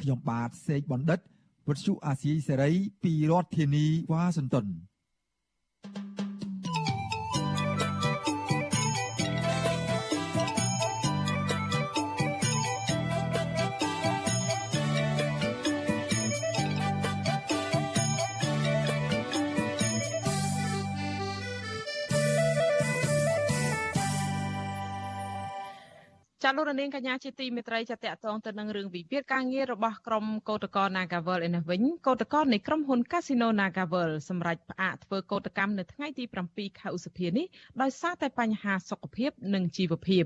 [0.00, 1.20] ខ្ញុំបាទសេកបណ្ឌិត
[1.68, 2.70] វិទ្យុអាស៊ីសេរី
[3.02, 4.66] ពីរដ្ឋធានីវ៉ាស៊ីនតោន
[26.46, 37.46] ចាលោករនាងកញ្ញាជាទីមេត្រីចាតកតងទៅនឹងរឿងវិវាទការងាររបស់ក្រុមកោតក្រ Nagavel ឯនេះវិញកោតក្រនៃក្រុមហ៊ុន Casino Nagavel សម្រាប់ផ្អាកធ្វើកោតកម្មនៅថ្ងៃទី7ខែឧសភានេះ
[37.82, 40.24] ដោយសារតែបញ្ហាសុខភាពនិងជីវភាព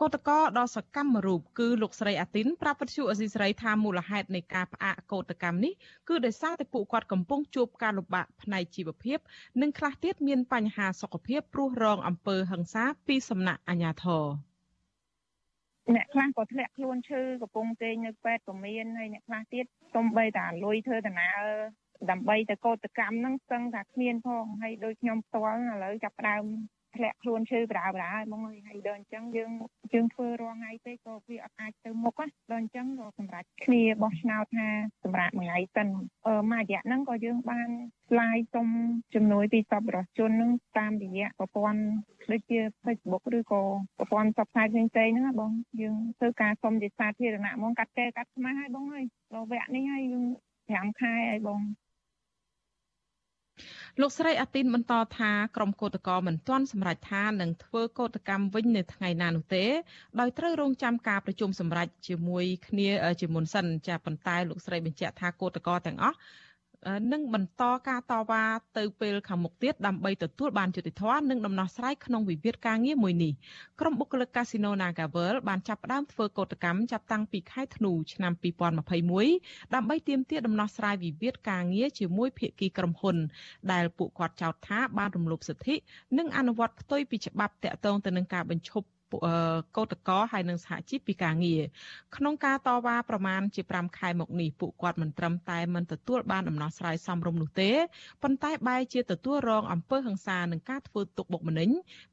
[0.00, 5.72] កោតក្រដ៏សកម្មរូបគឺលោកស្រីអាទីនប្រាប់វិទ្យុអេស៊ីស្រីថាមូលហេតុនៃការផ្អាកកោតកម្មនេះ
[6.08, 9.18] គឺដោយសារតែពួកគាត់កំពុងជួបការលំបាកផ្នែកជីវភាព
[9.60, 14.51] និងខ្លះទៀតមានបញ្ហាសុខភាពព្រោះរងអំពើហិង្សាពីសំណាក់អាជ្ញាធរ
[15.94, 19.64] អ្នកខ្លះក៏ធ្លាក់ខ្លួនឈឺកំពុងទេងនៅពេទ្យក៏មានហើយអ្នកខ្លះទៀត
[19.96, 21.42] ទំបីតាលុយធ្វើដំណើរ
[22.10, 26.44] ដើម្បីទៅកោតកម្មហ្នឹងស្ទឹងថាគ្មានផងហើយដូចខ្ញុំផ្ទាល់ឥឡូវចាប់ដើម
[26.96, 29.50] ធ្លាក់ខ្លួនឈឺបដាបដាហើយបងហើយហើយដល់អញ្ចឹងយើង
[29.92, 34.68] យើងធ្វើរាល់ថ្ងៃពេកក៏វាអត់អាចទៅមុខណាដល់អញ្ចឹងក៏សម្រាប់គ្នាបោះឆ្នោតថា
[35.04, 35.88] សម្រាប់មួយថ្ងៃសិន
[36.26, 37.68] អឺមួយរយៈហ្នឹងក៏យើងបាន
[38.08, 38.68] ស្លាយសុំ
[39.14, 41.82] ជំនួយពីសប្បុរសជនហ្នឹងតាមរយៈប្រព័ន្ធ
[42.32, 43.62] ដូចជា Facebook ឬក៏
[43.98, 50.24] ប្រព័ន្ធផ្សព្វផ្សាយផ្សេងៗហ្នឹងណាបងយើងធ្វើការសុំជាសាធារណៈហ្មងកាត់កែកាត់ខ្មាស់ហើយបងហើយដល់វគ្គនេះហើយយើង
[50.92, 51.60] 5ខែហើយបង
[54.00, 59.64] លោកស្រីអាទីនបន្តថាក្រុមកោតក្រមិនទាន់សម្រេចថានឹងធ្វើកោតកម្មវិញនៅថ្ងៃណានោះទេ
[60.20, 62.88] ដោយត្រូវរងចាំការប្រជុំសម្រេចជាមួយគ្នា
[63.20, 66.16] ជាមុនសិនចាប៉ុន្តែលោកស្រីបញ្ជាក់ថាកោតក្រទាំងអស់
[67.12, 68.44] នឹងបន្តការតវ៉ា
[68.78, 73.32] ទៅពេលខាងមុខទៀតដើម្បីទទួលបានយុត្តិធម៌និងដំណោះស្រាយក្នុងវិវាទការងារមួយនេះ
[73.80, 78.32] ក្រុមបុគ្គលិកកាស៊ីណូ Nagavel បានចាប់ផ្ដើមធ្វើកោតកម្មចាប់តាំងពីខែធ្នូឆ្នាំ
[79.02, 83.16] 2021ដើម្បីទាមទារដំណោះស្រាយវិវាទការងារជាមួយភាគីក្រុមហ៊ុន
[83.72, 85.74] ដែលពួកគាត់ចោទថាបានរំលោភសិទ្ធិ
[86.18, 88.86] និងអនុវត្តផ្ទុយពីច្បាប់តាក់ទងទៅនឹងការបញ្ឈប់
[89.76, 91.62] កោតកោហើយនិងសហជីពពីការងារ
[92.16, 97.70] ក្នុងការតវ៉ាប្រមាណជា5ខែមកនេះពួកគាត់មិនត្រឹមតែមិនទទួលបានដំណោះស្រាយសមរម្យនោះទេ
[98.22, 101.70] ប៉ុន្តែបែរជាទទួលរងអំពើហិង្សានិងការធ្វើទុកបុកម្នេញ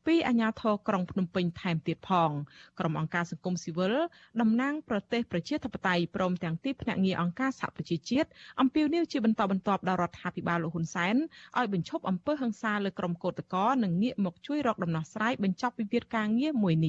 [0.07, 2.31] ពីអាជ្ញាធរក្រុងភ្នំពេញថែមទៀតផង
[2.79, 3.93] ក្រុមអង្គការសង្គមស៊ីវិល
[4.41, 8.29] តំណាងប្រទេសប្រជាធិបតេយ្យព្រមទាំងទីភ្នាក់ងារអង្គការសហប្រជាជាតិ
[8.61, 11.15] អំពាវនាវជាបន្តបន្ទាប់ដល់រដ្ឋាភិបាលលោកហ៊ុនសែន
[11.57, 16.87] ឲ្យបញ្ឈប់អំពើហិង្សាលើក្រុមកោតក្រនិងងាកមកជួយរកដំណោះស្រាយបញ្ចប់វិវាទការងារមួយន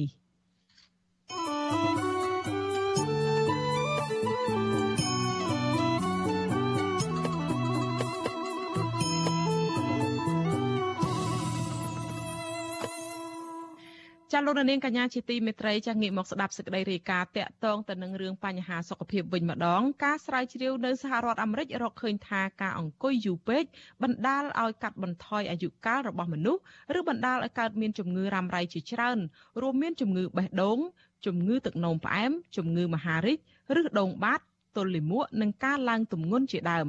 [14.33, 23.63] ចាលោកនាងកញ្ញាជាទីមេត្រីចាងាកមកស្ដាប់សេចក្តីរាយការណ៍តាក់ទងទៅនឹងរឿងបញ្ហាសុខភាពវិញម្ដងការស្រាវជ្រាវនៅសហរដ្ឋអាមេរិករកឃើញថាការអង្គុយយូរពេក
[24.03, 26.61] បណ្ដាលឲ្យកាត់បន្ថយអាយុកាលរបស់មនុស្ស
[26.97, 29.19] ឬបណ្ដាលឲ្យកើតមានជំងឺរ៉ាំរ៉ៃជាច្រើន
[29.61, 30.79] រួមមានជំងឺបេះដូង
[31.25, 33.37] ជំងឺទឹកនោមផ្អែមជំងឺមហារីក
[33.79, 34.41] ឬដងបាត
[34.75, 36.87] ទល់លាមកនិងការឡើងទម្ងន់ជាដើម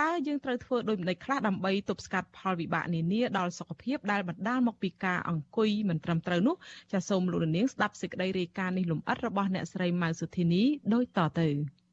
[0.00, 6.56] តើយើងត្រូវធ្វើដូចម្តេចខ្លះដើម្បីទប់ស្កាត់ផលវិបាកនានាដល់សុខភាពដែលបណ្ដាលមកពីការអង្គុយមិនត្រឹមត្រូវនោះ
[6.92, 10.62] ចាសសូមលោកនាងស្ដាប់សេចក្តីរាយការណ៍នេះលម្អិតរបស់អ្នកស្រីម៉ៅសុធីនី
[10.94, 11.48] ដូចតទៅ។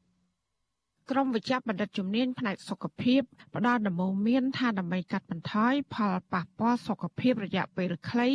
[1.10, 3.22] ក្រុមវិជ្ជាបណ្ឌិតជំនាញផ្នែកសុខភាព
[3.56, 8.28] ផ្ដល់ដំបូន្មានថាដើម្បីកាត់បន្ថយផលប៉ះពាល់សុខភាពរយៈពេលខ្លី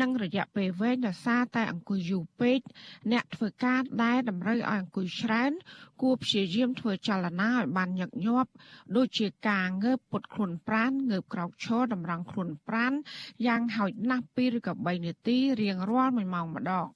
[0.00, 2.58] និងរយៈពេលវែងដោយសារតែអង្គុយយូរពេក
[3.12, 5.52] អ្នកធ្វើការដែលតម្រូវឲ្យអង្គុយច្រើន
[6.02, 8.50] គួរព្យាយាមធ្វើចលនាឲ្យបានញឹកញាប់
[8.96, 12.92] ដូចជាការងើបពុតខ្លួនប្រានងើបក្រោកឈរតម្រង់ខ្លួនប្រាន
[13.46, 16.86] យ៉ាងហោចណាស់2ឬក៏3នាទីរៀងរាល់1ម៉ោងម្ដង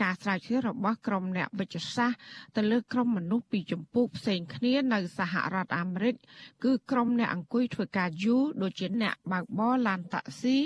[0.00, 2.18] ការស្រាវជ្រាវរបស់ក្រុមអ្នកវិទ្យាសាស្ត្រ
[2.56, 6.14] ទៅលើក្រុមមនុស្សពីចម្ពោះផ្សេងគ្នានៅសហរដ្ឋអាមេរិក
[6.64, 10.56] គឺក្រុមអ្នកអង្គុយធ្វើការយូរដូចជាអ្នកបើកបរឡានតាក់ស៊ី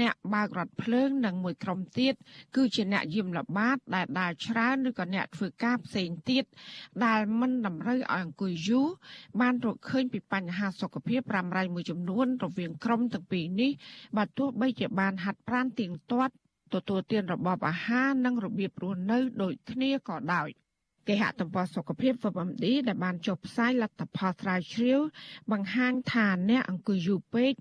[0.00, 2.14] អ្នកបើករថភ្លើងនិងមួយក្រុមទៀត
[2.56, 6.44] គឺជាអ្នកយាមល្បាតដែលដើរច្រើនឬក៏អ្នកធ្វើការផ្សេងទៀត
[7.06, 8.88] ដែលមិនតម្រូវឲ្យអង្គុយយូរ
[9.40, 13.70] បានរកឃើញពីបញ្ហាសុខភាពរ៉ាំរ៉ៃមួយចំនួនរវាងក្រុមទាំងពីរនេះ
[14.16, 16.34] បើទោះបីជាបានហាត់ប្រាណទៀងទាត់
[16.74, 20.48] ទទួលទានរបបអាហារនិងរបៀបរស់នៅដូចគ្នាក៏ដោយ
[21.08, 25.00] គេហទំព័រសុខភាព WebMD ដែលបានចុះផ្សាយលទ្ធផលស្រាវជ្រាវ
[25.52, 27.52] បង្ហាញថាអ្នកអង្គុយយូរពេក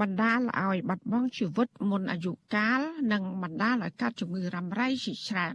[0.00, 2.80] បណ្ដាលឲ្យបាត់បង់ជីវិតមុនអាយុកាល
[3.12, 5.54] និងបណ្ដាលឲ្យកើតជំងឺរ៉ាំរ៉ៃជាច្រើន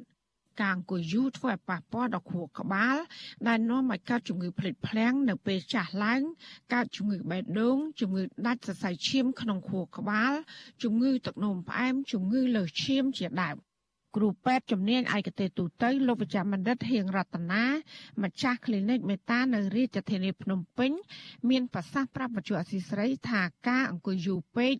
[0.60, 2.97] ការអង្គុយយូរធ្វើឲ្យប៉ះពាល់ដល់ខួរក្បាល
[3.47, 6.22] ដែលនាំឲ្យកើតជំងឺភ្លេចភ្លាំងនៅពេលចាស់ឡើង
[6.74, 10.34] កើតជំងឺបេះដូងជំងឺដាច់សរសៃឈាមក្នុងខួរក្បាល
[10.84, 13.57] ជំងឺទឹកនោមផ្អែមជំងឺលើសឈាមជាដើម
[14.16, 17.64] គ្រូពេទ្យជំនាញឯកទេសទូទៅលោកវិជ្ជបណ្ឌិតហៀងរតនា
[18.24, 20.91] ម្ចាស់ clinic មេតានៅរាជធានីភ្នំពេញ
[21.49, 24.76] មានប្រសាសន៍ប្រាប់វិទ្យុអសីស្រី ថាការអង្គុយយូរពេក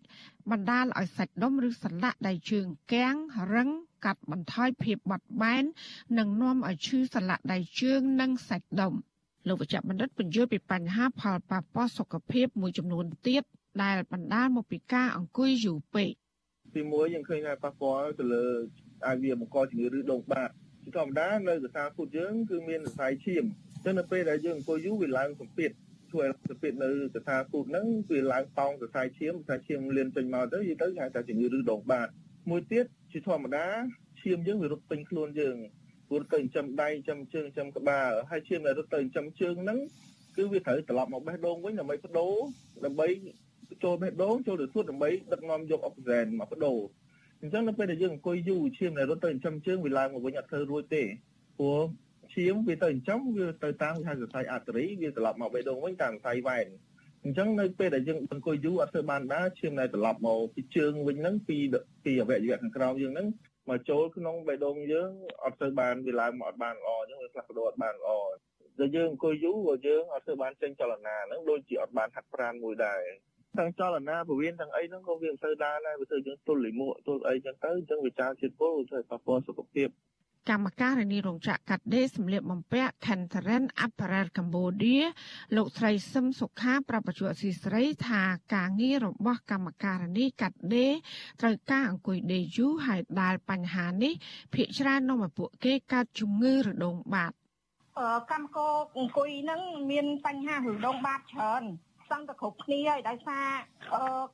[0.50, 3.16] បណ្ដាលឲ្យសាច់ដុំឬសន្លាក់ដៃជើងគាំង
[3.54, 3.68] រឹង
[4.04, 5.64] កាត់បន្ថយភាពបត់បែន
[6.18, 8.92] និងនាំឲ្យឈឺសន្លាក់ដៃជើងនិងសាច់ដុំ
[9.48, 13.42] លោកវិជ្ជបណ្ឌិតបញ្យល់ពីបញ្ហាផលប៉ះពាល់សុខភាពមួយចំនួនទៀត
[13.82, 16.10] ដែលបណ្ដាលមកពីការអង្គុយយូរពេក
[16.76, 18.46] ទីមួយយើងឃើញថាប៉ះពាល់ទៅលើ
[19.06, 20.50] អាចវាបង្កជំងឺឬដងបាត
[20.82, 25.70] ជាធម្មតានៅកសាពុតយើងគឺមានសរសៃឈាមអញ្ចឹងនៅពេលដែលយើងអង្គុយយូរវាឡើងសម្ពាធ
[26.10, 32.08] ធ្វើឲ្យសម្ពាធនៅកសាពុតហ្នឹងវាឡើងតោងសរសៃឈាមសរសៃឈាមលៀនចេញមកទៅយីទៅគេហៅថាជំងឺឬដងបាត
[32.50, 33.66] មួយទៀតជាធម្មតា
[34.22, 35.56] ឈាមយើងវារត់ពេញខ្លួនយើង
[36.08, 39.78] ព្រោះទៅចិញ្ចឹមដៃចិញ្ចឹមជើងចិញ្ចឹមក្បាលហើយឈាមដែលរត់ទៅចិញ្ចឹមជើងហ្នឹង
[40.36, 42.34] គឺវាត្រូវត្រឡប់មកបេះដូងវិញដើម្បីបដូរ
[42.84, 43.08] ដើម្បី
[43.84, 46.78] ចូលបេះដូងចូលទៅសួតដើម្បីដឹកនាំយកអុកស៊ីហ្សែនមកបដូរ
[47.42, 51.02] អញ្ចឹងនៅពេលដែលយើងអង្គុយយូរឈាមដែលរត់ទៅចិញ្ចឹមជើងវាឡើងមកវិញអត់ធ្វើរួចទេ
[51.58, 51.80] ព្រោះ
[52.34, 56.66] ឈាមវាទៅចិញ្ចឹមវាទៅតាមគេហៅសរសៃអាតេរីវាត្រឡប់មកបេះដូងវិញតាមសរសៃវ៉ែន
[57.22, 61.56] អអញ្ចឹងនៅពេលដែលយើងអង្គុយយូរអត់ធ្វើបានដែរឈាមនៅត្រឡប់មកពីជើងវិញហ្នឹងពី
[62.04, 63.28] ពីអវយវៈខាងក្រោមយើងហ្នឹង
[63.68, 65.10] មកចូលក្នុងបេះដូងយើង
[65.44, 68.10] អត់ទៅបានវាឡើងមកអត់បានល្អអញ្ចឹងវាផ្លាស់ប្ដូរអត់បានល្អ
[68.78, 73.02] តែយើងអង្គុយយូរក៏យើងអត់ទៅបានចេញចលនាហ្នឹងដូចជាអត់បានហាត់ប្រាណមួយដែរ
[73.58, 79.88] ទាំងចលនាពវៀនទាំងអីហ្នឹងក៏វាមិនទៅដែរដែរវាទៅយើងទល់លិមួកទល់អីចឹងទៅអញ្ចឹងវាចាជាតិពុលទៅប៉ះពាល់សុខភាព
[80.50, 85.04] កម្មការនីរោងចក្រកាត់ដេរសម្លៀកបំពាក់ Kentaren Apparel Cambodia
[85.56, 88.22] លោកស្រីសឹមសុខាប្រាប់បច្ចុប្បន្នស៊ីស្រីថា
[88.54, 90.92] ការងាររបស់កម្មការនីកាត់ដេរ
[91.40, 94.12] ត្រូវការអង្គុយដេរយូរហើយដែលបញ្ហានេះ
[94.54, 97.32] ភាគច្រើននាំឲ្យពួកគេកើតជំងឺរដូងបាត
[98.32, 101.64] កម្មករអង្គុយហ្នឹងមានបញ្ហារដូងបាតច្រើន
[102.10, 103.46] សឹងតែគ្រប់គ្នាហើយដោយសារ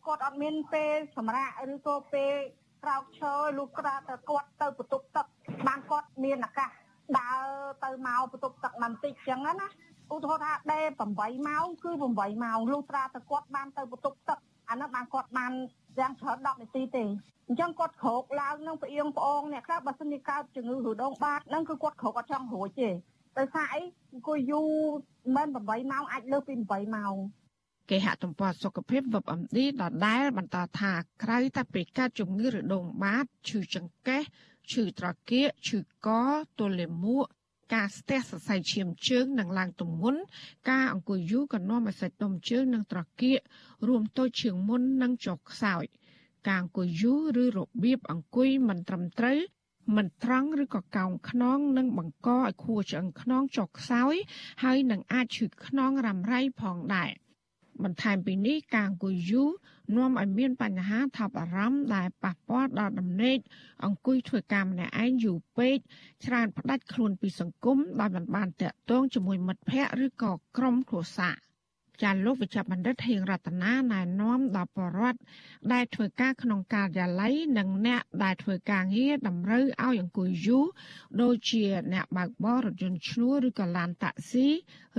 [0.06, 2.34] គាត់អត់មានពេលសម្រាប់ឬក៏ពេល
[2.82, 5.26] ក្រោកឈរលុះក្រាទៅគាត់ទៅបន្ទប់ទឹក
[5.66, 6.70] បានគាត់មានឱកាស
[7.18, 7.46] ដើរ
[7.84, 9.68] ទៅមកបន្ទប់ទឹកបន្តិចចឹងណា
[10.12, 10.80] ឧទាហរណ៍ថាដេ
[11.16, 14.38] 8ម៉ោងគឺ8ម៉ោងលុះត្រាទៅគាត់បានទៅបន្ទប់ទឹក
[14.70, 15.52] អានោះបានគាត់បាន
[15.98, 17.04] យ៉ាងច្រើន10នាទីទេ
[17.48, 22.88] អញ្ចឹងគាត់ក្រោកឡើងនឹងផ្អៀងប្អងអ្នកខ្លះបើសិនជាកើតជំងឺរដូងបាតហ្នឹងគឺគាត់ក្រោកអត់ចង់រួចទេ
[23.38, 23.80] ដោយសារអី
[24.12, 24.68] អង្គុយយូរ
[25.36, 27.16] មិន8ម៉ោងអាចលើសពី8ម៉ោង
[27.90, 34.22] គេហទំព័រសុខភាព WebMD ដដែលបន្តថាក្រៅតែពីការជំងឺរដូងបាតឈឺចង្កេះ
[34.70, 36.08] ឈឺត្រគាកឈឺក
[36.58, 37.26] ទល់លាមក
[37.74, 40.20] ការស្ទះសរសៃឈាមជើងនិងឡើងទម្ងន់
[40.70, 43.40] ការអង្គុយយូរក៏នាំឲ្យសាច់ដុំជើងនិងត្រគាក
[43.88, 45.84] រួមតូចជាងមុននិងចុះខ្សោយ
[46.48, 49.38] ការអង្គុយយូរឬរបៀបអង្គុយមិនត្រឹមត្រូវ
[49.96, 54.14] មិនត្រង់ឬក៏កោងខ្នងនឹងបង្កឲ្យខួរឆ្អឹងខ្នងចុះខ្សោយ
[54.62, 57.12] ហើយនឹងអាចឈឺខ្នងរ៉ាំរ៉ៃផងដែរ។
[57.84, 59.50] បន្ថែមពីនេះការអង្គុយយូរ
[59.96, 63.38] នាំឲ្យមានបញ្ហាថប់អារម្មណ៍ដែលប៉ះពាល់ដល់ដំណេក
[63.84, 65.76] អង្គុយធ្វើការម្នាក់ឯងយូរពេក
[66.26, 71.45] ច្រើនផ្ដាច់ខ្លួនពីសង្គមដោយមិនបានតាក់ទងជាមួយមិត្តភ័ក្តិឬក៏ក្រុមគ្រួសារ
[72.02, 75.20] ចាលោកវិជ្ជបណ្ឌិតហៀងរតនាណែនាំដល់បរដ្ឋ
[75.72, 80.66] ដែលធ្វើការក្នុងការិយាល័យនិងអ្នកដែលធ្វើការងារតម្រូវឲ្យអង្គុយយូរ
[81.22, 84.48] ដូចជាអ្នកបើកបររថយន្តឈ្នួលឬក៏ឡានតាក់ស៊ី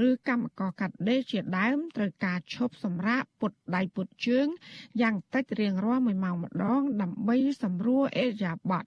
[0.08, 4.48] ឬកម្មករកាត់ដេរជាដើមត្រូវការឈប់សម្រាកពុតដៃពុតជើង
[5.02, 8.86] យ៉ាងតិចរៀងរាល់1ម៉ោងម្ដង ដើម្បីសម្រួលអេរយាប័ត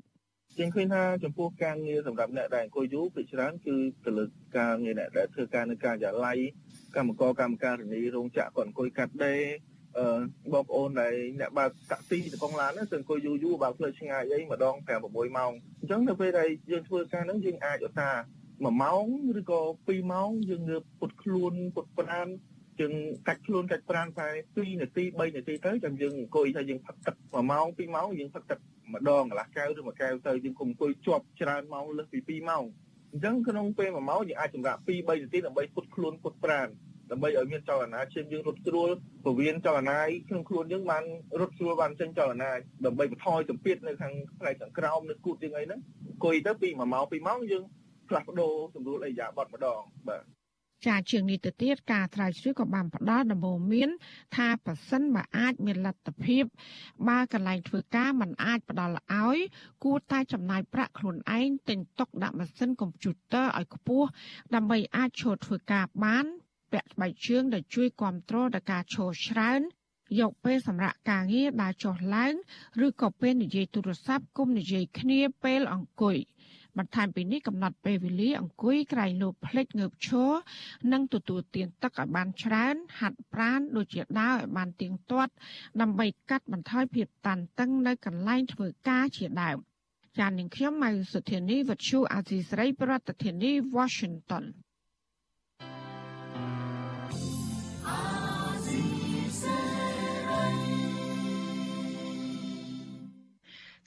[0.59, 4.25] ជាងឃើញថាចំពោះការងារសម្រាប់អ្នកដែលអង្គុយយូរពីច្រើនគឺទៅលើ
[4.59, 6.39] ការងារអ្នកដែលធ្វើការនៅការិយាល័យ
[6.97, 9.43] កម្មករកម្មការិនីរោងចក្រគាត់អង្គុយកាត់ដេរ
[9.99, 10.05] អឺ
[10.53, 19.05] បងប្អូនដែលអ្នកបើកតាក់ស៊ីទៅកងឡានហ្នឹងគឺអង្គុយយូរយូរបើផ្លូវឆ្ងាយអីម្ដង5 6ម៉ោងអញ្ចឹងនៅពេលដែលយើងធ្វើការហ្នឹងយើងអាចឧស្សាហ៍1ម៉ោង
[19.41, 22.29] ឬក៏2ម៉ោងយើងងើបពុតខ្លួនពុតប្រាន
[22.81, 22.95] យើង
[23.29, 28.59] កាច់ខ្លួនកាច់ប្រានតែ2នាទី3នាទីទៅចាំយើងអង្គុយថាយើងផឹកទឹក1ម៉ោង2ម៉ោងយើងផឹកទឹក
[28.95, 32.65] ម្ដងកន្លះកែវឬមួយកែវទៅយើងគុំអង្គុយជាប់ច្រើនម៉ោងលើសពី2ម៉ោង
[33.13, 36.69] អញ្ចឹងក្នុងពេល1ម៉ោងយើងអាចសម្រាប់2 3នាទីដើម្បីពុតខ្លួនពុតប្រាន
[37.11, 38.91] ដើម្បីឲ្យមានចលនាឈាមយើងរត់ស្រួល
[39.25, 39.99] ពវៀនចលនា
[40.29, 41.05] ក្នុងខ្លួនយើងបាន
[41.41, 42.51] រត់ស្រួលបានចេញចលនា
[42.85, 47.65] ដើម្បីបន្ថយសម្ពាធនៅខាងផ្នែកខាងក្រោមនៅគូតយើងអីហ្នឹងអង្គុយទៅពី1ម៉ោង2ម៉ោងយើង
[48.09, 50.40] ផ្លាស់ប្ដូរសម្រួលអីយ៉ាបត់ម្ដងបាទ
[50.87, 53.91] ចាជាងនេះទៅទៀតការត្រាវជ្រាវក៏បានផ្ដល់ដំបូន្មាន
[54.37, 56.45] ថាប៉ះសិនបើអាចមានលទ្ធភាព
[57.09, 59.39] បើកន្លែងធ្វើការមិនអាចផ្ដល់ឲ្យ
[59.85, 64.09] គួរតែចំណាយប្រាក់ខ្លួនឯងទិញតុកដាក់ម៉ាស៊ីនកុំព្យូទ័រឲ្យខ្ពស់
[64.55, 66.27] ដើម្បីអាចឈរធ្វើការបាន
[66.73, 69.63] ពាក់ស្បែកជើងដែលជួយគ្រប់គ្រងដល់ការឈរច្រើន
[70.21, 72.35] យកពេលសម្រាប់ការងារដើរចុះឡើង
[72.87, 76.17] ឬក៏ពេលនិយាយទូរស័ព្ទគុំនិយាយគ្នាពេលអង្គុយ
[76.81, 80.31] បន្ថែមពីនេះកំណត់ពេលវេលាអង្គុយក្រែងលោភ្លេចងើបឈរ
[80.93, 85.33] និងទទួលទានទឹកឲ្យបានច្រើន ហាត់ប្រាណដូចជាដើរឲ្យបានទៀងទាត់
[85.81, 89.59] ដើម្បីកាត់បន្ថយភាពតានតឹងនៅកន្លែងធ្វើការជាដើម
[90.19, 94.45] ចាននាងខ្ញុំម៉ៅសុធានីវັດឈូអាស៊ីស្រីប្រធានាធិបតី Washington